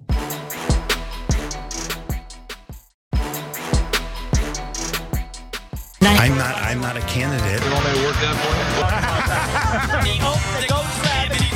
[6.01, 6.55] I'm not.
[6.55, 7.61] I'm not a candidate.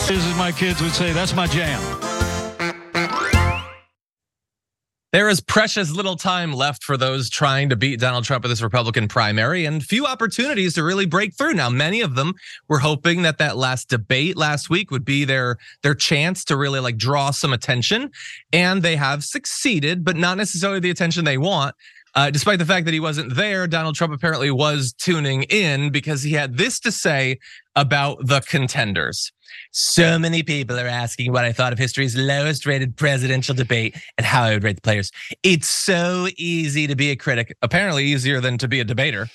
[0.08, 2.07] This, as my kids would say, that's my jam.
[5.18, 8.62] There is precious little time left for those trying to beat Donald Trump in this
[8.62, 11.56] Republican primary and few opportunities to really break through.
[11.56, 12.36] Now, many of them
[12.68, 16.80] were hoping that that last debate last week would be their their chance to really
[16.80, 18.12] like draw some attention
[18.54, 21.74] and they have succeeded, but not necessarily the attention they want.
[22.14, 26.22] Uh, despite the fact that he wasn't there, Donald Trump apparently was tuning in because
[26.22, 27.40] he had this to say
[27.76, 29.32] about the contenders.
[29.72, 34.26] So many people are asking what I thought of history's lowest rated presidential debate and
[34.26, 35.12] how I would rate the players.
[35.44, 39.28] It's so easy to be a critic, apparently easier than to be a debater.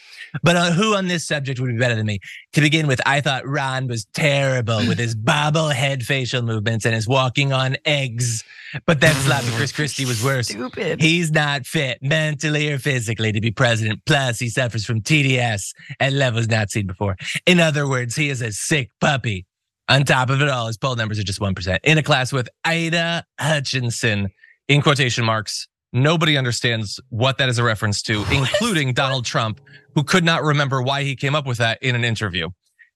[0.42, 2.20] But uh, who on this subject would be better than me?
[2.54, 7.06] To begin with, I thought Ron was terrible with his bobblehead facial movements and his
[7.06, 8.42] walking on eggs.
[8.86, 10.48] But then sloppy Chris Christie was worse.
[10.48, 11.02] Stupid.
[11.02, 14.00] He's not fit mentally or physically to be president.
[14.06, 17.16] Plus, he suffers from TDS at levels not seen before.
[17.44, 19.44] In other words, he is a sick puppy.
[19.88, 21.78] On top of it all, his poll numbers are just 1%.
[21.84, 24.30] In a class with Ida Hutchinson,
[24.68, 29.60] in quotation marks, nobody understands what that is a reference to, oh, including Donald Trump,
[29.94, 32.48] who could not remember why he came up with that in an interview.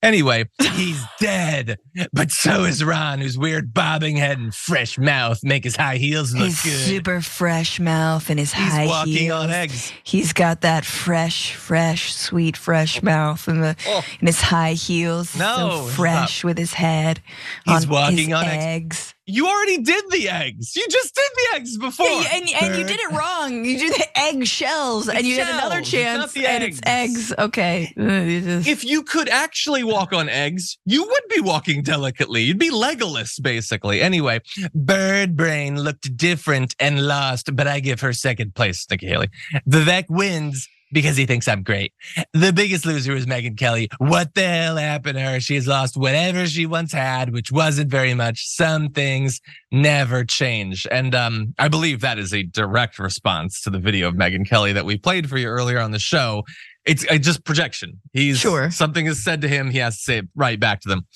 [0.06, 1.78] Anyway, he's dead,
[2.12, 6.32] but so is Ron, whose weird bobbing head and fresh mouth make his high heels
[6.32, 6.70] look His good.
[6.86, 8.72] super fresh mouth and his high heels.
[8.72, 9.44] He's high walking heels.
[9.44, 9.92] on eggs.
[10.04, 14.04] He's got that fresh, fresh, sweet, fresh mouth and the Oh.
[14.20, 15.34] and his high heels.
[15.36, 17.20] No, so fresh with his head.
[17.64, 18.62] He's on walking his on eggs.
[18.62, 19.14] eggs.
[19.28, 20.76] You already did the eggs.
[20.76, 22.06] You just did the eggs before.
[22.06, 23.64] Yeah, and, and you did it wrong.
[23.64, 26.80] You do the egg shells, and you had another shells, not chance, the and it's
[26.86, 27.32] eggs.
[27.32, 27.34] eggs.
[27.36, 27.92] Okay.
[27.96, 32.42] You just- if you could actually walk on eggs, you would be walking delicately.
[32.42, 34.00] You'd be Legolas, basically.
[34.00, 34.40] Anyway,
[34.74, 39.28] Bird Brain looked different and lost, but I give her second place, Nikki Haley.
[39.68, 41.92] Vivek wins because he thinks I'm great.
[42.32, 43.90] The biggest loser was Megyn Kelly.
[43.98, 45.40] What the hell happened to her?
[45.40, 48.46] She has lost whatever she once had, which wasn't very much.
[48.46, 50.86] Some things never change.
[50.90, 54.72] And um, I believe that is a direct response to the video of Megyn Kelly
[54.72, 56.44] that we played for you earlier on the show.
[56.86, 58.00] It's just projection.
[58.14, 58.70] He's Sure.
[58.70, 61.06] something is said to him, he has to say it right back to them.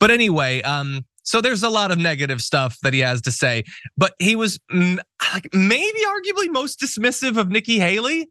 [0.00, 3.64] But anyway, um, so there's a lot of negative stuff that he has to say,
[3.98, 4.98] but he was mm,
[5.34, 8.28] like maybe arguably most dismissive of Nikki Haley,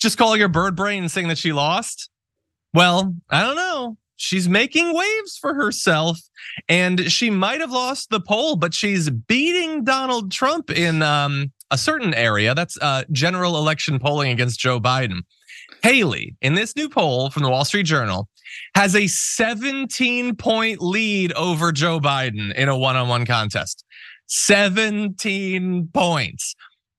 [0.00, 2.10] just call your bird brain and saying that she lost.
[2.72, 3.96] Well, I don't know.
[4.16, 6.18] She's making waves for herself,
[6.68, 11.78] and she might have lost the poll, but she's beating Donald Trump in um, a
[11.78, 12.54] certain area.
[12.54, 15.20] That's uh, general election polling against Joe Biden.
[15.82, 18.28] Haley, in this new poll from the Wall Street Journal,
[18.74, 23.84] has a 17 point lead over Joe Biden in a one on one contest.
[24.28, 26.54] 17 points.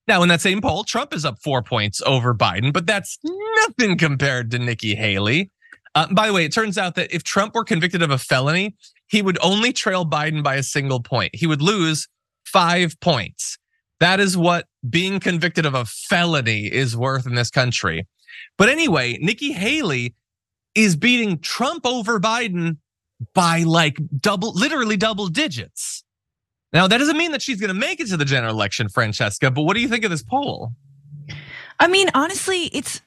[0.07, 3.97] Now, in that same poll, Trump is up four points over Biden, but that's nothing
[3.97, 5.51] compared to Nikki Haley.
[5.95, 8.75] Uh, by the way, it turns out that if Trump were convicted of a felony,
[9.07, 11.33] he would only trail Biden by a single point.
[11.33, 12.07] He would lose
[12.45, 13.57] five points.
[13.99, 18.07] That is what being convicted of a felony is worth in this country.
[18.57, 20.15] But anyway, Nikki Haley
[20.75, 22.77] is beating Trump over Biden
[23.33, 26.03] by like double, literally double digits.
[26.75, 29.49] Now, that doesn't mean that she's going to make it to the general election, Francesca,
[29.49, 30.73] but what do you think of this poll?
[31.79, 32.99] I mean, honestly, it's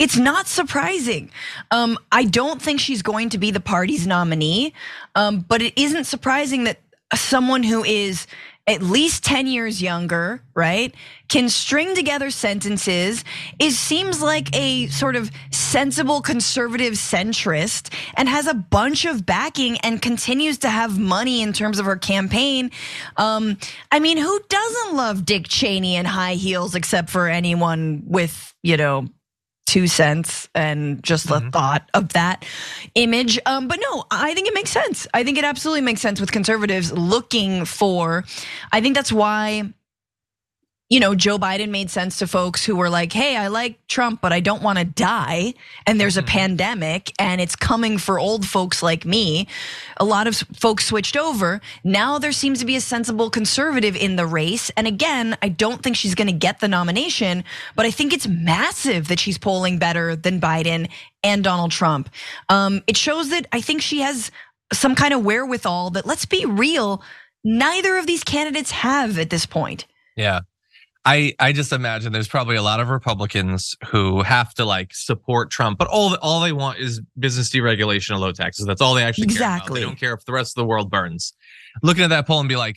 [0.00, 1.30] it's not surprising.
[1.70, 4.74] Um, I don't think she's going to be the party's nominee,
[5.14, 6.80] um, but it isn't surprising that
[7.14, 8.26] someone who is
[8.66, 10.94] at least 10 years younger, right,
[11.28, 13.24] can string together sentences,
[13.58, 19.78] is seems like a sort of sensible conservative centrist and has a bunch of backing
[19.78, 22.70] and continues to have money in terms of her campaign.
[23.16, 23.58] Um,
[23.90, 28.76] I mean, who doesn't love Dick Cheney and high heels except for anyone with, you
[28.76, 29.08] know,
[29.66, 32.44] two cents and just the thought of that
[32.94, 33.38] image.
[33.46, 35.06] Um, but no, I think it makes sense.
[35.14, 38.24] I think it absolutely makes sense with conservatives looking for.
[38.70, 39.72] I think that's why.
[40.92, 44.20] You know, Joe Biden made sense to folks who were like, hey, I like Trump,
[44.20, 45.54] but I don't want to die.
[45.86, 49.48] And there's a pandemic and it's coming for old folks like me.
[49.96, 51.62] A lot of folks switched over.
[51.82, 54.70] Now there seems to be a sensible conservative in the race.
[54.76, 57.42] And again, I don't think she's going to get the nomination,
[57.74, 60.90] but I think it's massive that she's polling better than Biden
[61.24, 62.10] and Donald Trump.
[62.50, 64.30] Um, it shows that I think she has
[64.74, 67.02] some kind of wherewithal that, let's be real,
[67.42, 69.86] neither of these candidates have at this point.
[70.16, 70.40] Yeah.
[71.04, 75.50] I I just imagine there's probably a lot of Republicans who have to like support
[75.50, 78.66] Trump, but all all they want is business deregulation and low taxes.
[78.66, 79.56] That's all they actually care about.
[79.56, 79.80] Exactly.
[79.80, 81.32] They don't care if the rest of the world burns.
[81.82, 82.76] Looking at that poll and be like,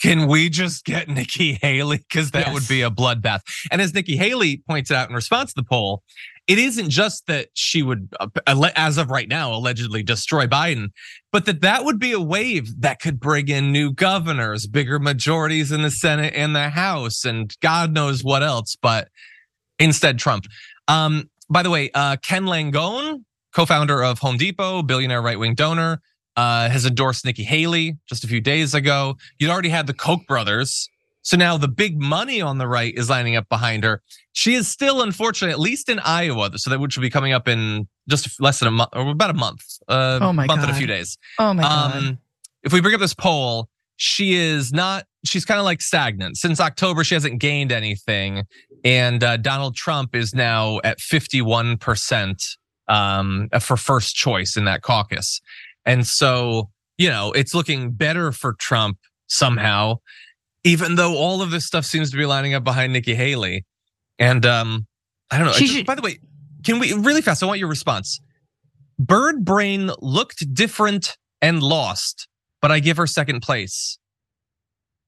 [0.00, 1.98] can we just get Nikki Haley?
[1.98, 2.54] Because that Yes.
[2.54, 3.40] would be a bloodbath.
[3.72, 6.02] And as Nikki Haley points out in response to the poll,
[6.46, 10.88] it isn't just that she would, uh, as of right now, allegedly destroy Biden,
[11.32, 15.72] but that that would be a wave that could bring in new governors, bigger majorities
[15.72, 18.76] in the Senate and the House, and God knows what else.
[18.80, 19.08] But
[19.78, 20.46] instead, Trump.
[20.88, 26.00] Um, by the way, uh, Ken Langone, co-founder of Home Depot, billionaire right-wing donor,
[26.36, 29.16] uh, has endorsed Nikki Haley just a few days ago.
[29.38, 30.88] You'd already had the Koch brothers.
[31.26, 34.00] So now the big money on the right is lining up behind her.
[34.32, 37.48] She is still, unfortunately, at least in Iowa, so that which will be coming up
[37.48, 40.70] in just less than a month, or about a month, uh, Oh my month and
[40.70, 41.18] a few days.
[41.40, 41.96] Oh my god.
[41.96, 42.18] Um,
[42.62, 45.06] if we bring up this poll, she is not.
[45.24, 47.02] She's kind of like stagnant since October.
[47.02, 48.44] She hasn't gained anything,
[48.84, 52.40] and uh, Donald Trump is now at fifty-one percent
[52.86, 55.40] um, for first choice in that caucus,
[55.84, 56.68] and so
[56.98, 59.96] you know it's looking better for Trump somehow,
[60.66, 63.64] even though all of this stuff seems to be lining up behind Nikki Haley,
[64.18, 64.86] and um,
[65.30, 65.52] I don't know.
[65.54, 66.18] Just- should- by the way,
[66.64, 67.42] can we really fast?
[67.42, 68.20] I want your response.
[68.98, 72.28] Bird Brain looked different and lost,
[72.60, 73.98] but I give her second place.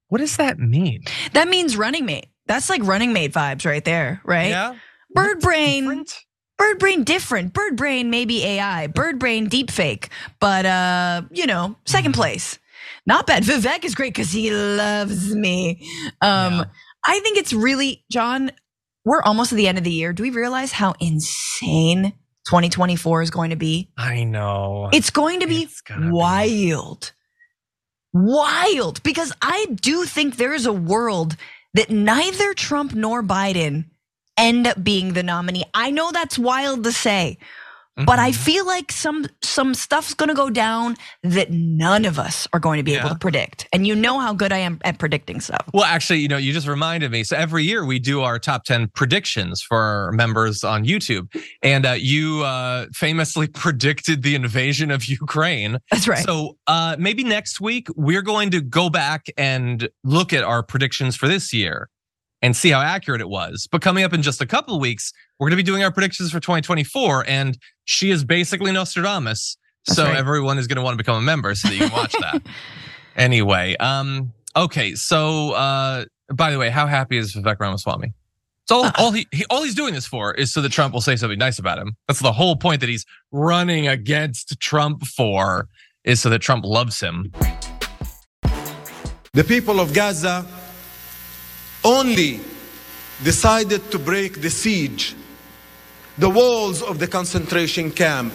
[0.07, 1.03] What does that mean?
[1.33, 2.27] that means running mate.
[2.47, 4.49] That's like running mate vibes right there, right?
[4.49, 4.75] Yeah.
[5.11, 5.83] Bird brain.
[5.83, 6.13] Different?
[6.57, 7.53] Bird brain different.
[7.53, 8.87] Bird brain maybe AI.
[8.87, 10.09] Bird brain deep fake.
[10.39, 12.21] But uh, you know, second Mm-hmm.
[12.21, 12.59] place.
[13.09, 13.41] Not bad.
[13.41, 15.81] Vivek is great because he loves me.
[16.21, 16.63] Um, Yeah.
[17.05, 18.51] I think it's really, John,
[19.03, 20.13] we're almost at the end of the year.
[20.13, 22.13] Do we realize how insane
[22.47, 23.89] 2024 is going to be?
[23.97, 24.89] I know.
[24.93, 26.11] It's going to be gonna be.
[26.11, 27.11] wild.
[28.13, 29.01] Wild.
[29.01, 31.35] Because I do think there is a world
[31.73, 33.85] that neither Trump nor Biden
[34.37, 35.65] end up being the nominee.
[35.73, 37.39] I know that's wild to say,
[38.05, 38.35] but I Mhm.
[38.35, 42.77] feel like some some stuff's going to go down that none of us are going
[42.77, 43.67] to be able to predict.
[43.73, 45.65] And you know how good I am at predicting stuff.
[45.73, 47.23] Well, actually, you know, you just reminded me.
[47.23, 51.27] So every year we do our top 10 predictions for our members on YouTube.
[51.63, 55.77] And uh, you uh, famously predicted the invasion of Ukraine.
[55.91, 56.23] That's right.
[56.23, 61.15] So uh, maybe next week we're going to go back and look at our predictions
[61.15, 61.89] for this year
[62.41, 63.67] and see how accurate it was.
[63.69, 65.91] But coming up in just a couple of weeks, we're going to be doing our
[65.91, 67.25] predictions for 2024.
[67.27, 67.57] And
[67.89, 69.57] she is basically Nostradamus.
[69.87, 70.15] That's so right.
[70.15, 72.41] everyone is going to want to become a member so that you can watch that.
[73.15, 74.95] Anyway, um, okay.
[74.95, 78.13] So uh, by the way, how happy is Vivek Ramaswamy?
[78.65, 81.01] So all, all he, he all he's doing this for is so that Trump will
[81.01, 81.97] say something nice about him.
[82.07, 85.67] That's the whole point that he's running against Trump for
[86.05, 87.33] is so that Trump loves him.
[89.33, 90.45] The people of Gaza
[91.83, 92.39] only
[93.21, 95.13] decided to break the siege,
[96.19, 98.33] the walls of the concentration camp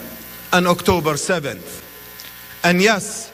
[0.53, 1.83] on October 7th.
[2.65, 3.31] And yes,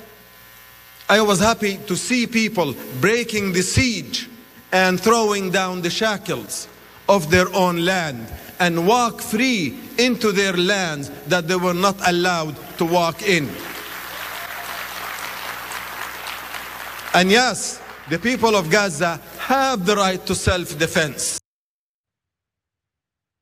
[1.09, 4.29] I was happy to see people breaking the siege
[4.73, 6.69] and throwing down the shackles
[7.09, 8.27] of their own land
[8.59, 13.49] and walk free into their lands that they were not allowed to walk in.
[17.15, 21.40] And yes, the people of Gaza have the right to self defense.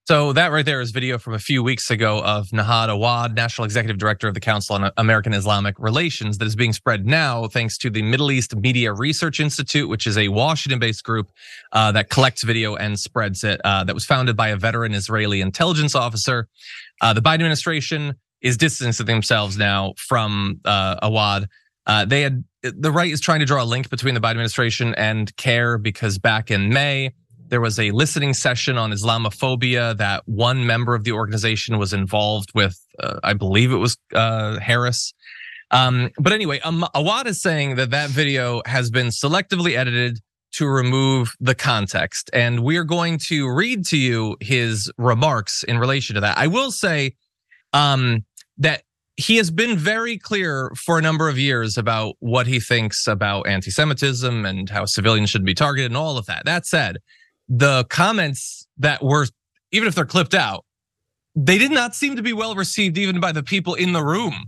[0.09, 3.66] So that right there is video from a few weeks ago of Nihad Awad, National
[3.66, 7.76] Executive Director of the Council on American Islamic Relations, that is being spread now thanks
[7.76, 11.30] to the Middle East Media Research Institute, which is a Washington-based group
[11.72, 13.61] uh, that collects video and spreads it.
[13.66, 16.48] Uh, that was founded by a veteran Israeli intelligence officer.
[17.02, 21.48] Uh, the Biden administration is distancing themselves now from uh, Awad.
[21.86, 24.94] Uh, they had the right is trying to draw a link between the Biden administration
[24.94, 27.12] and CAIR because back in May
[27.49, 32.51] there was a listening session on Islamophobia that one member of the organization was involved
[32.55, 32.78] with.
[32.99, 35.12] Uh, I believe it was uh, Harris.
[35.70, 40.18] Um, but anyway, um, Awad is saying that that video has been selectively edited
[40.53, 45.78] to remove the context, and we are going to read to you his remarks in
[45.78, 46.38] relation to that.
[46.38, 47.14] I will say
[47.74, 48.24] um,
[48.57, 48.82] that
[49.16, 53.49] he has been very clear for a number of years about what he thinks about
[53.49, 56.44] anti-Semitism and how civilians should be targeted and all of that.
[56.44, 56.99] That said,
[57.49, 59.26] the comments that were,
[59.72, 60.64] even if they're clipped out,
[61.34, 64.44] they did not seem to be well received even by the people in the room.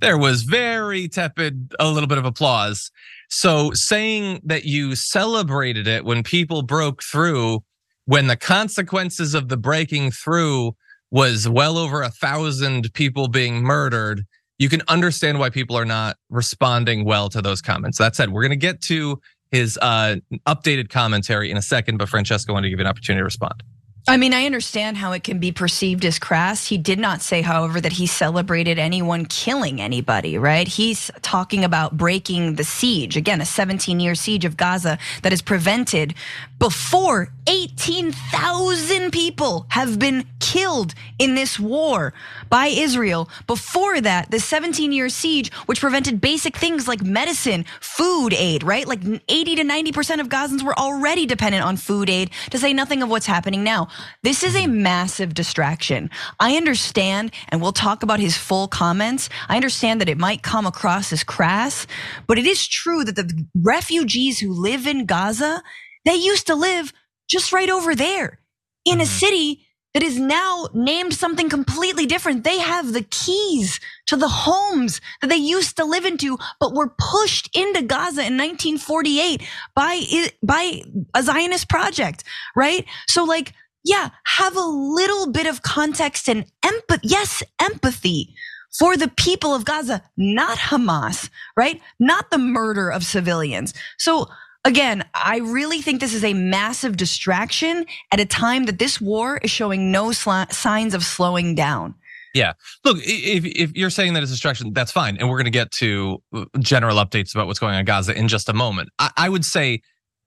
[0.00, 2.90] There was very tepid, a little bit of applause.
[3.28, 7.62] So saying that you celebrated it when people broke through,
[8.06, 10.74] when the consequences of the breaking through
[11.10, 14.24] was well over a thousand people being murdered,
[14.58, 17.98] you can understand why people are not responding well to those comments.
[17.98, 19.20] That said, we're going to get to
[19.50, 23.20] his uh, updated commentary in a second, but Francesca wanted to give you an opportunity
[23.20, 23.62] to respond.
[24.08, 26.66] I mean, I understand how it can be perceived as crass.
[26.66, 30.66] He did not say, however, that he celebrated anyone killing anybody, right?
[30.66, 33.16] He's talking about breaking the siege.
[33.16, 36.14] Again, a 17 year siege of Gaza that is prevented
[36.58, 42.14] before 18,000 people have been killed in this war
[42.48, 43.28] by Israel.
[43.48, 48.86] Before that, the 17 year siege, which prevented basic things like medicine, food aid, right?
[48.86, 53.02] Like 80 to 90% of Gazans were already dependent on food aid, to say nothing
[53.02, 53.88] of what's happening now.
[54.22, 56.08] This is a massive distraction.
[56.38, 59.28] I understand, and we'll talk about his full comments.
[59.48, 61.88] I understand that it might come across as crass,
[62.28, 65.64] but it is true that the refugees who live in Gaza,
[66.04, 66.92] they used to live
[67.30, 68.40] just right over there
[68.84, 69.10] in a mm-hmm.
[69.10, 72.44] city that is now named something completely different.
[72.44, 76.94] They have the keys to the homes that they used to live into, but were
[76.96, 79.42] pushed into Gaza in 1948
[79.74, 80.04] by,
[80.42, 80.82] by
[81.14, 82.22] a Zionist project,
[82.54, 82.86] right?
[83.08, 83.52] So like,
[83.84, 87.08] yeah, have a little bit of context and empathy.
[87.08, 88.34] Yes, empathy
[88.78, 91.80] for the people of Gaza, not Hamas, right?
[91.98, 93.74] Not the murder of civilians.
[93.98, 94.28] So
[94.64, 99.38] again, I really think this is a massive distraction at a time that this war
[99.38, 101.94] is showing no signs of slowing down.
[102.34, 102.52] Yeah.
[102.84, 105.16] Look, if, if you're saying that it's a distraction, that's fine.
[105.16, 108.16] And we're going to get to uh, general updates about what's going on in Gaza
[108.16, 108.90] in just a moment.
[109.00, 109.80] I, I would say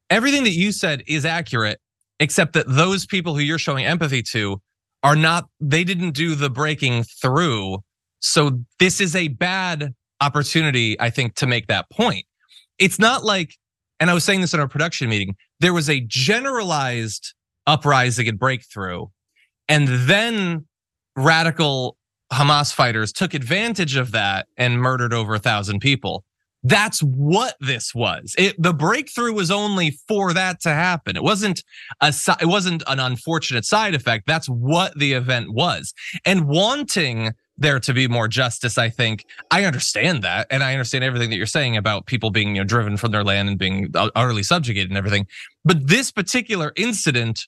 [0.10, 1.80] everything that you said is accurate
[2.20, 4.62] except that those people who you're showing empathy to
[5.02, 7.78] are not, they didn't do the breaking through.
[8.20, 12.26] So this is a bad opportunity, I think, to make that point.
[12.80, 13.56] It's not like,
[14.04, 17.34] and I was saying this in our production meeting, there was a generalized
[17.66, 19.06] uprising and breakthrough.
[19.70, 20.66] And then
[21.16, 21.96] radical
[22.30, 26.26] Hamas fighters took advantage of that and murdered over a thousand people.
[26.64, 28.36] That's what this was.
[28.38, 31.16] It, the breakthrough was only for that to happen.
[31.16, 31.64] It wasn't
[32.02, 34.28] a it wasn't an unfortunate side effect.
[34.28, 35.94] That's what the event was.
[36.26, 41.04] And wanting there to be more justice, I think I understand that, and I understand
[41.04, 43.92] everything that you're saying about people being you know driven from their land and being
[43.96, 45.28] utterly subjugated and everything.
[45.64, 47.48] But this particular incident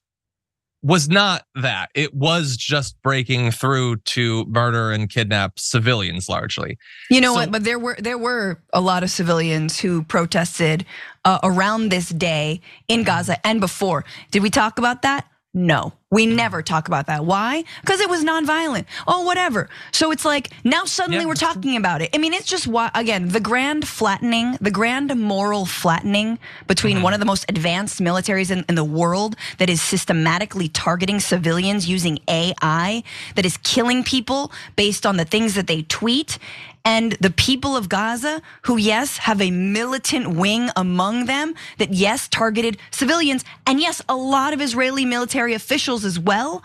[0.85, 1.89] was not that.
[1.95, 6.77] It was just breaking through to murder and kidnap civilians largely.
[7.09, 7.51] You know so, what?
[7.51, 10.85] But there were there were a lot of civilians who protested
[11.25, 14.05] uh, around this day in Gaza and before.
[14.29, 15.27] Did we talk about that?
[15.57, 17.23] No, we never talk about that.
[17.23, 17.63] Why?
[17.79, 18.87] Because it was nonviolent.
[19.07, 19.69] Oh, whatever.
[19.93, 22.09] So it's like now suddenly yeah, we're talking about it.
[22.13, 27.03] I mean, it's just why, again, the grand flattening, the grand moral flattening between mm-hmm.
[27.03, 31.87] one of the most advanced militaries in, in the world that is systematically targeting civilians
[31.87, 33.01] using AI,
[33.35, 36.37] that is killing people based on the things that they tweet
[36.85, 42.27] and the people of Gaza, who, yes, have a militant wing among them that, yes,
[42.27, 46.63] targeted civilians, and yes, a lot of Israeli military officials as well.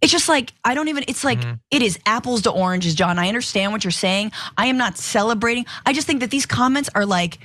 [0.00, 1.54] It's just like, I don't even, it's like, mm-hmm.
[1.70, 3.18] it is apples to oranges, John.
[3.18, 4.30] I understand what you're saying.
[4.56, 5.66] I am not celebrating.
[5.84, 7.38] I just think that these comments are like,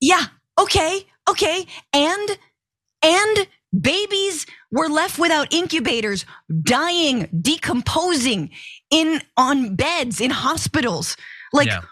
[0.00, 0.24] yeah,
[0.58, 1.66] okay, okay.
[1.92, 2.38] And,
[3.02, 6.24] and babies were left without incubators,
[6.62, 8.50] dying, decomposing
[8.90, 11.16] in on beds in hospitals.
[11.54, 11.82] Like, yeah.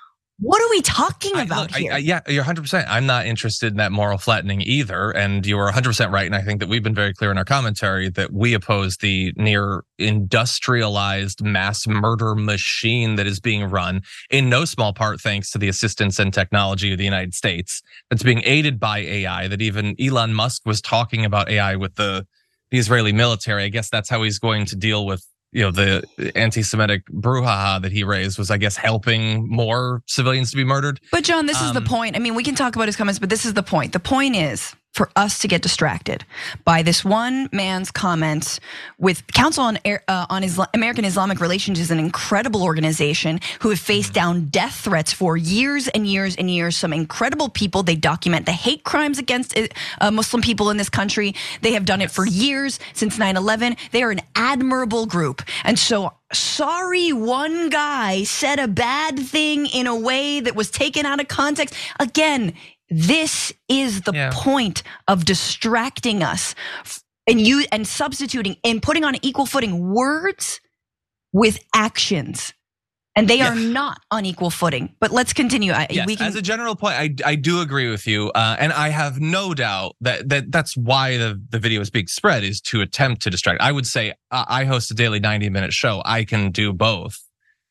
[0.41, 1.93] what are we talking about look, here?
[1.93, 2.85] I, I, yeah, you're 100%.
[2.89, 5.13] I'm not interested in that moral flattening either.
[5.13, 6.27] And you are 100% right.
[6.27, 9.33] And I think that we've been very clear in our commentary that we oppose the
[9.37, 15.59] near industrialized mass murder machine that is being run in no small part thanks to
[15.59, 19.95] the assistance and technology of the United States that's being aided by AI, that even
[20.01, 22.27] Elon Musk was talking about AI with the
[22.73, 23.65] the Israeli military.
[23.65, 27.92] I guess that's how he's going to deal with you know the anti-Semitic brouhaha that
[27.92, 31.00] he raised was, I guess, helping more civilians to be murdered.
[31.11, 32.16] But John, this um, is the um, point.
[32.16, 33.92] I mean, we can talk about his comments, but this is the point.
[33.92, 36.24] The point is for us to get distracted
[36.64, 38.61] by this one man's comments
[38.99, 43.78] with Council on uh, on Islam, American Islamic Relations is an incredible organization who have
[43.78, 44.14] faced mm-hmm.
[44.14, 46.76] down death threats for years and years and years.
[46.76, 47.82] Some incredible people.
[47.82, 49.59] They document the hate crimes against
[50.01, 51.34] uh, Muslim people in this country.
[51.62, 53.76] They have done it for years since 9/11.
[53.93, 59.86] They are an admirable group, and so sorry one guy said a bad thing in
[59.86, 61.74] a way that was taken out of context.
[62.01, 62.55] Again,
[62.93, 64.30] this is the yeah.
[64.32, 66.55] point of distracting us
[67.26, 70.61] and you and substituting and putting on equal footing words
[71.32, 72.53] with actions.
[73.14, 73.53] And they yeah.
[73.53, 74.95] are not on equal footing.
[74.99, 75.72] But let's continue.
[75.72, 78.88] Yes, can- as a general point, I, I do agree with you, uh, and I
[78.88, 82.80] have no doubt that, that that's why the, the video is being spread is to
[82.80, 83.61] attempt to distract.
[83.61, 86.01] I would say uh, I host a daily ninety minute show.
[86.07, 87.18] I can do both.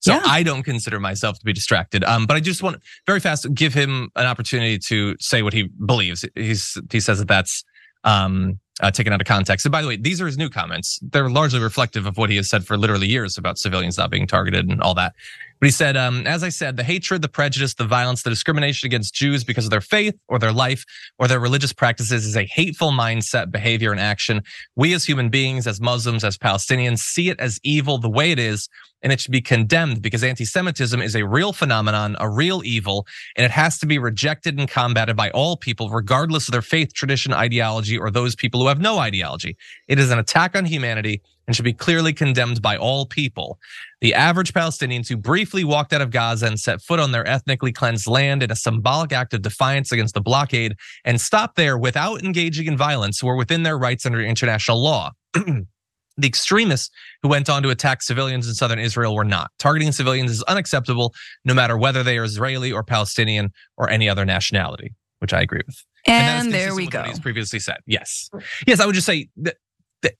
[0.02, 0.22] So Yeah.
[0.26, 2.04] I don't consider myself to be distracted.
[2.04, 5.70] Um, but I just want very fast give him an opportunity to say what he
[5.86, 6.26] believes.
[6.36, 7.64] He's he says that that's
[8.04, 9.66] um uh, taken out of context.
[9.66, 10.99] And by the way, these are his new comments.
[11.04, 14.26] They're largely reflective of what he has said for literally years about civilians not being
[14.26, 15.14] targeted and all that.
[15.60, 18.88] But he said, um, as I said, the hatred, the prejudice, the violence, the discrimination
[18.88, 20.84] against Jews because of their faith or their life
[21.20, 24.41] or their religious practices is a hateful mindset, behavior, and action.
[24.76, 28.39] We as human beings, as Muslims, as Palestinians, see it as evil the way it
[28.39, 28.68] is,
[29.04, 33.45] and it should be condemned because anti-Semitism is a real phenomenon, a real evil, and
[33.45, 37.34] it has to be rejected and combated by all people, regardless of their faith, tradition,
[37.34, 39.58] ideology, or those people who have no ideology.
[39.88, 43.60] It is an attack on humanity and should be clearly condemned by all people.
[43.99, 47.74] The average Palestinians who briefly walked out of Gaza and set foot on their ethnically
[47.74, 52.24] cleansed land in a symbolic act of defiance against the blockade and stopped there without
[52.24, 55.12] engaging in violence were within their rights under international law.
[56.18, 56.89] The extremists
[57.24, 59.51] who went on to attack civilians in southern Israel were not.
[59.59, 61.14] Targeting civilians is unacceptable,
[61.45, 65.62] no matter whether they are Israeli or Palestinian or any other nationality, which I agree
[65.66, 65.76] with.
[65.76, 67.03] is And there we go.
[67.03, 67.78] He's previously said.
[67.86, 68.30] Yes.
[68.68, 69.57] Yes, I would just say that,
[70.01, 70.16] that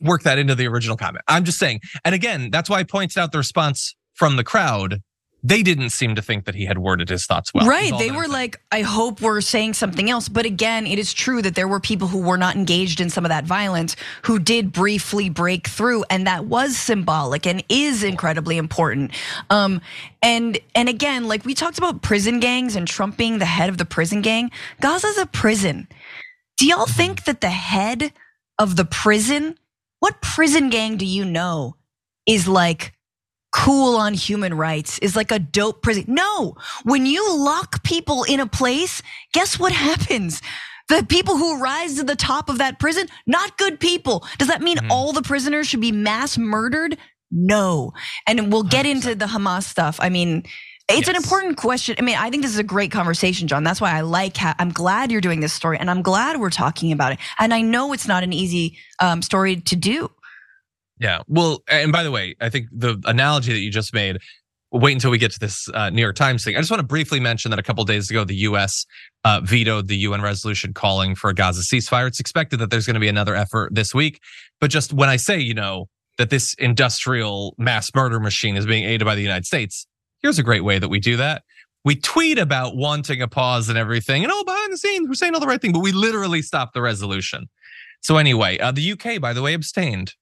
[0.00, 1.24] work that into the original comment.
[1.28, 1.80] I'm just saying.
[2.04, 5.00] And again, that's why I pointed out the response from the crowd.
[5.46, 7.66] They didn't seem to think that he had worded his thoughts well.
[7.66, 7.92] right.
[7.98, 10.26] They were like, I hope we're saying something else.
[10.26, 13.26] But again, it is true that there were people who were not engaged in some
[13.26, 16.04] of that violence who did briefly break through.
[16.08, 19.10] And that was symbolic and is incredibly important.
[19.50, 19.82] Um,
[20.22, 23.76] and and again, like we talked about prison gangs and Trump being the head of
[23.76, 24.50] the prison gang.
[24.80, 25.88] Gaza's a prison.
[26.56, 28.14] Do y'all think that the head
[28.58, 29.58] of the prison,
[30.00, 31.76] what prison gang do you know
[32.26, 32.93] is like
[33.54, 36.04] cool on human rights, is like a dope prison?
[36.08, 39.00] No, when you lock people in a place,
[39.32, 40.42] guess what happens?
[40.88, 44.26] The people who rise to the top of that prison, not good people.
[44.38, 46.98] Does that mean all the prisoners should be mass murdered?
[47.30, 47.92] No.
[48.26, 49.98] And we'll get into the Hamas stuff.
[49.98, 50.44] I mean,
[50.88, 51.96] it's an important question.
[51.98, 53.64] I mean, I think this is a great conversation, John.
[53.64, 54.36] That's why I like.
[54.42, 57.18] I'm glad you're doing this story, and I'm glad we're talking about it.
[57.38, 60.10] And I know it's not an easy um, story to do.
[60.98, 61.20] Yeah.
[61.26, 64.18] Well, and by the way, I think the analogy that you just made,
[64.70, 66.56] wait until we get to this uh, New York Times thing.
[66.56, 68.86] I just want to briefly mention that a couple days ago, the U.S.
[69.24, 72.06] Uh, vetoed the UN resolution calling for a Gaza ceasefire.
[72.06, 74.20] It's expected that there's going to be another effort this week.
[74.60, 75.88] But just when I say, you know,
[76.18, 79.86] that this industrial mass murder machine is being aided by the United States,
[80.22, 81.42] here's a great way that we do that.
[81.84, 85.34] We tweet about wanting a pause and everything, and oh, behind the scenes, we're saying
[85.34, 87.46] all the right thing, but we literally stopped the resolution.
[88.00, 90.14] So anyway, uh, the UK, by the way, abstained.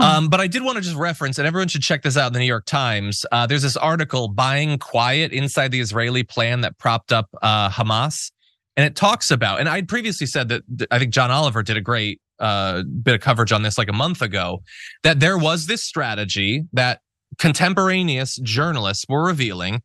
[0.00, 2.32] Um, but I did want to just reference, and everyone should check this out in
[2.32, 3.24] the New York Times.
[3.32, 8.30] Uh, there's this article, Buying Quiet Inside the Israeli Plan that propped up uh, Hamas.
[8.76, 11.78] And it talks about, and I'd previously said that th- I think John Oliver did
[11.78, 14.62] a great uh, bit of coverage on this like a month ago,
[15.02, 17.00] that there was this strategy that
[17.38, 19.82] contemporaneous journalists were revealing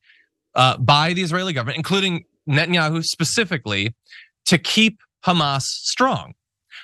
[0.55, 3.95] uh, by the Israeli government, including Netanyahu specifically,
[4.45, 6.33] to keep Hamas strong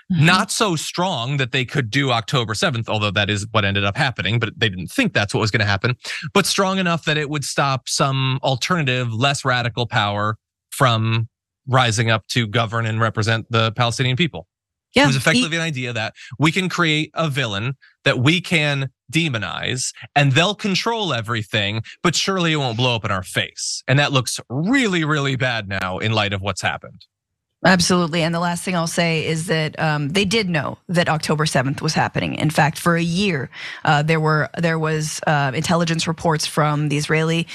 [0.10, 0.26] Mm-hmm.
[0.26, 3.98] not so strong that they could do October 7th, although that is what ended up
[3.98, 5.98] happening, but they didn't think that's what was going to happen,
[6.34, 10.38] but strong enough that it would stop some alternative, less radical power
[10.72, 11.28] from
[11.68, 14.48] rising up to govern and represent the Palestinian people.
[14.96, 18.90] Yeah, It was effectively an idea that we can create a villain that we can
[19.12, 23.84] demonize and they'll control everything, but surely it won't blow up in our face.
[23.90, 27.06] And that looks really, really bad now in light of what's happened.
[27.68, 28.24] Absolutely.
[28.24, 31.82] And the last thing I'll say is that um, they did know that October 7th
[31.82, 32.36] was happening.
[32.36, 33.52] In fact, for a year,
[33.86, 37.48] uh, there were there was uh, intelligence reports from the Israeli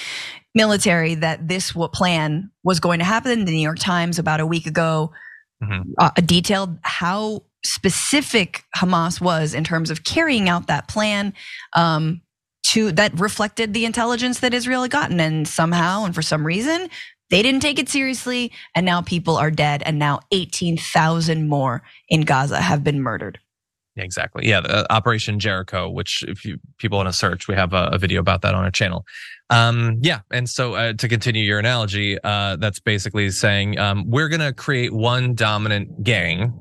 [0.55, 3.47] military that this plan was going to happen.
[3.47, 5.13] The New York Times about a week ago
[5.65, 5.95] Mhm.
[5.99, 11.35] uh, detailed how specific Hamas was in terms of carrying out that plan.
[11.75, 12.21] Um,
[12.73, 16.91] to that reflected the intelligence that Israel had gotten, and somehow and for some reason,
[17.33, 22.21] they didn't take it seriously, and now people are dead, and now 18,000 more in
[22.21, 23.39] Gaza have been murdered.
[23.97, 24.47] Exactly.
[24.47, 27.91] Yeah, the, uh, Operation Jericho, which if you people want to search, we have a,
[27.93, 29.07] a video about that on our channel.
[29.49, 34.29] Um, yeah, and so uh, to continue your analogy, uh, that's basically saying um, we're
[34.29, 36.53] gonna create one dominant gang,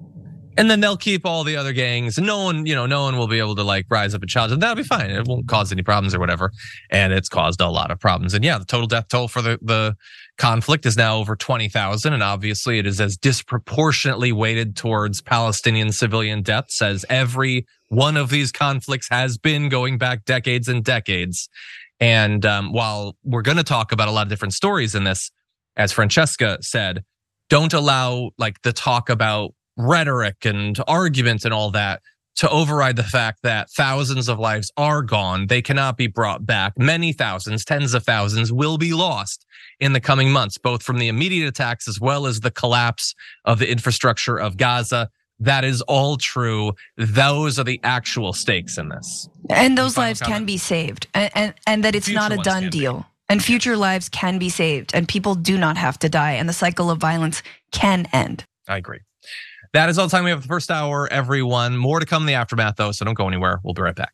[0.61, 3.27] and then they'll keep all the other gangs, no one, you know, no one will
[3.27, 5.09] be able to like rise up and challenge, and that'll be fine.
[5.09, 6.51] It won't cause any problems or whatever.
[6.91, 8.35] And it's caused a lot of problems.
[8.35, 9.95] And yeah, the total death toll for the the
[10.37, 16.43] conflict is now over 20,000 and obviously it is as disproportionately weighted towards Palestinian civilian
[16.43, 21.49] deaths as every one of these conflicts has been going back decades and decades.
[21.99, 25.31] And um, while we're going to talk about a lot of different stories in this,
[25.75, 27.03] as Francesca said,
[27.49, 32.01] don't allow like the talk about rhetoric and argument and all that
[32.35, 35.47] to override the fact that thousands of lives are gone.
[35.47, 36.73] They cannot be brought back.
[36.77, 39.45] Many thousands, tens of thousands will be lost
[39.79, 43.13] in the coming months, both from the immediate attacks as well as the collapse
[43.45, 45.09] of the infrastructure of Gaza.
[45.39, 46.73] That is all true.
[46.97, 49.27] Those are the actual stakes in this.
[49.49, 52.37] And those Final lives can be saved, and and, and that it's Future not a
[52.37, 52.79] done can be.
[52.79, 53.05] deal.
[53.27, 56.53] And future lives can be saved, and people do not have to die, and the
[56.53, 57.41] cycle of violence
[57.71, 58.45] can end.
[58.67, 58.99] I agree.
[59.73, 61.77] That is all the time we have for the first hour, everyone.
[61.77, 63.61] More to come in the aftermath, though, so don't go anywhere.
[63.63, 64.13] We'll be right back.